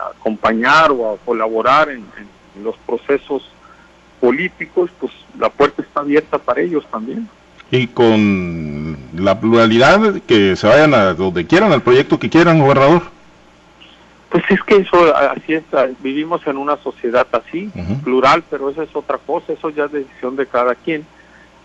a 0.00 0.10
acompañar 0.10 0.92
o 0.92 1.12
a 1.12 1.18
colaborar 1.18 1.90
en 1.90 2.06
los 2.62 2.76
procesos 2.86 3.48
políticos, 4.20 4.90
pues 5.00 5.12
la 5.38 5.50
puerta 5.50 5.82
está 5.82 6.00
abierta 6.00 6.38
para 6.38 6.60
ellos 6.60 6.84
también 6.90 7.28
y 7.70 7.88
con 7.88 8.96
la 9.16 9.38
pluralidad 9.40 10.20
que 10.26 10.56
se 10.56 10.66
vayan 10.66 10.94
a 10.94 11.14
donde 11.14 11.46
quieran, 11.46 11.72
al 11.72 11.82
proyecto 11.82 12.18
que 12.18 12.30
quieran, 12.30 12.60
gobernador. 12.60 13.02
Pues 14.30 14.44
es 14.48 14.62
que 14.62 14.76
eso, 14.76 15.14
así 15.16 15.54
es, 15.54 15.64
vivimos 16.00 16.46
en 16.46 16.56
una 16.56 16.76
sociedad 16.78 17.26
así, 17.32 17.70
plural, 18.02 18.42
pero 18.50 18.70
eso 18.70 18.82
es 18.82 18.94
otra 18.94 19.18
cosa, 19.18 19.52
eso 19.52 19.70
ya 19.70 19.84
es 19.84 19.92
decisión 19.92 20.36
de 20.36 20.46
cada 20.46 20.74
quien. 20.74 21.06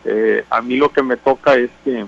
Eh, 0.05 0.45
a 0.49 0.61
mí 0.61 0.77
lo 0.77 0.91
que 0.91 1.03
me 1.03 1.17
toca 1.17 1.55
es 1.55 1.69
que 1.83 2.05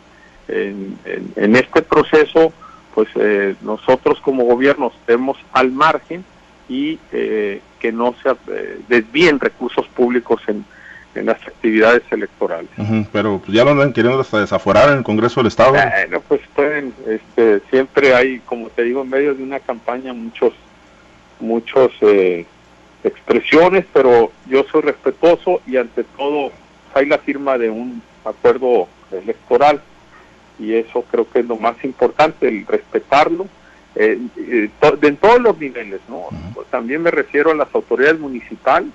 en, 0.48 1.56
este 1.56 1.82
proceso, 1.82 2.54
pues 2.94 3.08
eh, 3.15 3.56
nosotros 3.62 4.20
como 4.22 4.44
gobierno 4.46 4.91
estemos 5.00 5.38
al 5.54 5.72
margen 5.72 6.24
y 6.70 7.00
eh, 7.12 7.62
que 7.82 7.91
no 7.91 8.15
se 8.22 8.30
desvíen 8.88 9.39
recursos 9.39 9.88
públicos 9.88 10.41
en, 10.48 10.63
en 11.15 11.26
las 11.26 11.41
actividades 11.46 12.04
electorales. 12.12 12.70
pero 13.12 13.39
pues, 13.39 13.52
ya 13.52 13.65
lo 13.65 13.72
andan 13.72 13.91
queriendo 13.91 14.22
hasta 14.22 14.39
desaforar 14.39 14.89
en 14.89 15.00
el 15.00 15.04
Congreso 15.04 15.39
del 15.39 15.48
Estado. 15.48 15.72
Bueno, 15.72 16.22
pues 16.28 16.41
pueden, 16.56 16.94
este, 17.08 17.62
siempre 17.70 18.13
hay, 18.13 18.39
como 18.39 18.70
te 18.70 18.84
digo, 18.84 19.02
en 19.02 19.10
medio 19.10 19.34
de 19.34 19.44
una 19.44 19.60
campaña 19.60 20.13
muchos, 20.13 20.54
muchos 21.39 21.91
eh, 22.02 22.46
expresiones, 23.04 23.86
pero 23.91 24.32
yo 24.48 24.63
soy 24.72 24.82
respetuoso 24.82 25.62
y 25.65 25.78
ante 25.78 26.04
todo 26.04 26.52
hay 26.94 27.08
la 27.08 27.17
firma 27.17 27.58
de 27.58 27.70
un 27.70 28.02
acuerdo 28.24 28.88
electoral 29.12 29.82
y 30.60 30.76
eso 30.76 31.04
creo 31.10 31.28
que 31.30 31.39
es 31.39 31.46
lo 31.46 31.58
más 31.58 31.84
importante, 31.84 32.48
el 32.48 32.65
respetarlo. 32.67 33.48
Eh, 33.95 34.19
eh 34.38 34.69
en 35.01 35.17
todos 35.17 35.41
los 35.41 35.58
niveles, 35.58 35.99
¿no? 36.08 36.30
También 36.69 37.01
me 37.01 37.12
refiero 37.12 37.51
a 37.51 37.56
las 37.56 37.73
autoridades 37.73 38.19
municipales, 38.19 38.91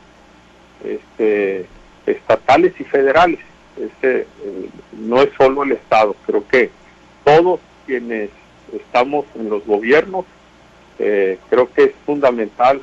este, 0.85 1.67
estatales 2.07 2.73
y 2.79 2.85
federales. 2.85 3.41
Este, 3.77 4.21
eh, 4.21 4.69
no 4.93 5.21
es 5.21 5.31
solo 5.37 5.65
el 5.65 5.73
Estado, 5.73 6.17
creo 6.27 6.47
que 6.49 6.71
todos 7.25 7.61
quienes 7.85 8.31
estamos 8.73 9.27
en 9.35 9.51
los 9.51 9.67
gobiernos, 9.67 10.25
eh, 10.99 11.39
creo 11.51 11.71
que 11.73 11.85
es 11.85 11.93
fundamental 12.07 12.81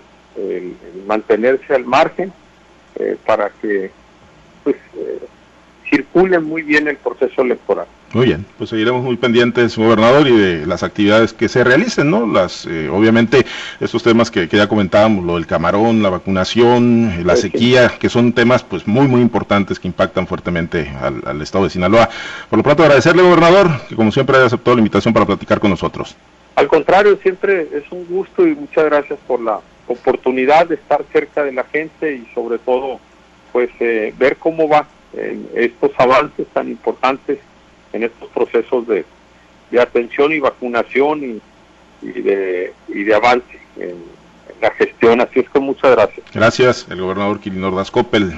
mantenerse 1.06 1.76
al 1.76 1.86
margen 1.86 2.34
para 3.24 3.52
que 3.62 3.92
pues, 4.64 4.76
circule 5.94 6.40
muy 6.40 6.64
bien 6.64 6.88
el 6.88 6.98
proceso 6.98 7.44
electoral. 7.44 7.86
Muy 8.14 8.26
bien, 8.28 8.46
pues 8.58 8.70
seguiremos 8.70 9.04
muy 9.04 9.16
pendientes, 9.16 9.76
gobernador, 9.76 10.28
y 10.28 10.38
de 10.38 10.66
las 10.68 10.84
actividades 10.84 11.34
que 11.34 11.50
se 11.50 11.64
realicen, 11.64 12.10
¿no? 12.10 12.28
Las, 12.28 12.66
eh, 12.68 12.90
obviamente, 12.90 13.46
estos 13.80 14.04
temas 14.04 14.30
que, 14.30 14.48
ya 14.48 14.68
comentábamos, 14.68 15.26
lo 15.26 15.36
del 15.36 15.48
camarón, 15.48 16.04
la 16.04 16.10
vacunación, 16.10 17.12
eh, 17.12 17.24
la 17.24 17.36
sequía, 17.36 17.92
que 18.00 18.10
son 18.10 18.34
temas, 18.34 18.64
pues, 18.64 18.88
muy, 18.88 19.08
muy 19.08 19.22
importantes 19.22 19.80
que 19.80 19.88
impactan 19.88 20.28
fuertemente 20.28 20.92
al, 21.02 21.42
estado 21.42 21.64
de 21.64 21.72
Sinaloa. 21.72 22.10
Por 22.50 22.58
lo 22.58 22.64
pronto, 22.64 22.84
agradecerle, 22.84 23.24
gobernador, 23.24 23.68
que 23.90 23.96
como 23.96 24.12
siempre 24.12 24.38
haya 24.38 24.46
aceptado 24.46 24.76
la 24.76 24.82
invitación 24.82 25.14
para 25.14 25.26
platicar 25.26 25.60
con 25.60 25.72
nosotros. 25.72 26.16
Al 26.56 26.68
contrario, 26.68 27.18
siempre 27.22 27.68
es 27.74 27.84
un 27.92 28.06
gusto 28.06 28.48
y 28.48 28.54
muchas 28.54 28.86
gracias 28.86 29.18
por 29.26 29.42
la 29.42 29.60
oportunidad 29.88 30.68
de 30.68 30.76
estar 30.76 31.04
cerca 31.12 31.44
de 31.44 31.52
la 31.52 31.64
gente 31.64 32.16
y 32.16 32.28
sobre 32.36 32.60
todo, 32.60 33.00
pues, 33.52 33.72
eh, 33.80 34.14
ver 34.20 34.38
cómo 34.38 34.68
va 34.70 34.86
estos 35.56 35.92
avances 35.98 36.48
tan 36.54 36.70
importantes 36.70 37.40
en 37.92 38.04
estos 38.04 38.30
procesos 38.30 38.88
de, 38.88 39.06
atención 39.80 40.32
y 40.32 40.40
vacunación 40.40 41.42
y, 42.02 42.22
de, 42.22 42.74
y 42.90 43.04
de 43.04 43.16
avance 43.16 43.60
en, 43.78 43.96
la 44.62 44.72
gestión. 44.72 45.20
Así 45.22 45.40
es 45.42 45.50
que 45.50 45.60
muchas 45.60 45.92
gracias. 45.92 46.26
Gracias, 46.34 46.88
el 46.90 47.02
gobernador 47.02 47.40
Quilinor 47.40 47.76
Dascopel. 47.76 48.34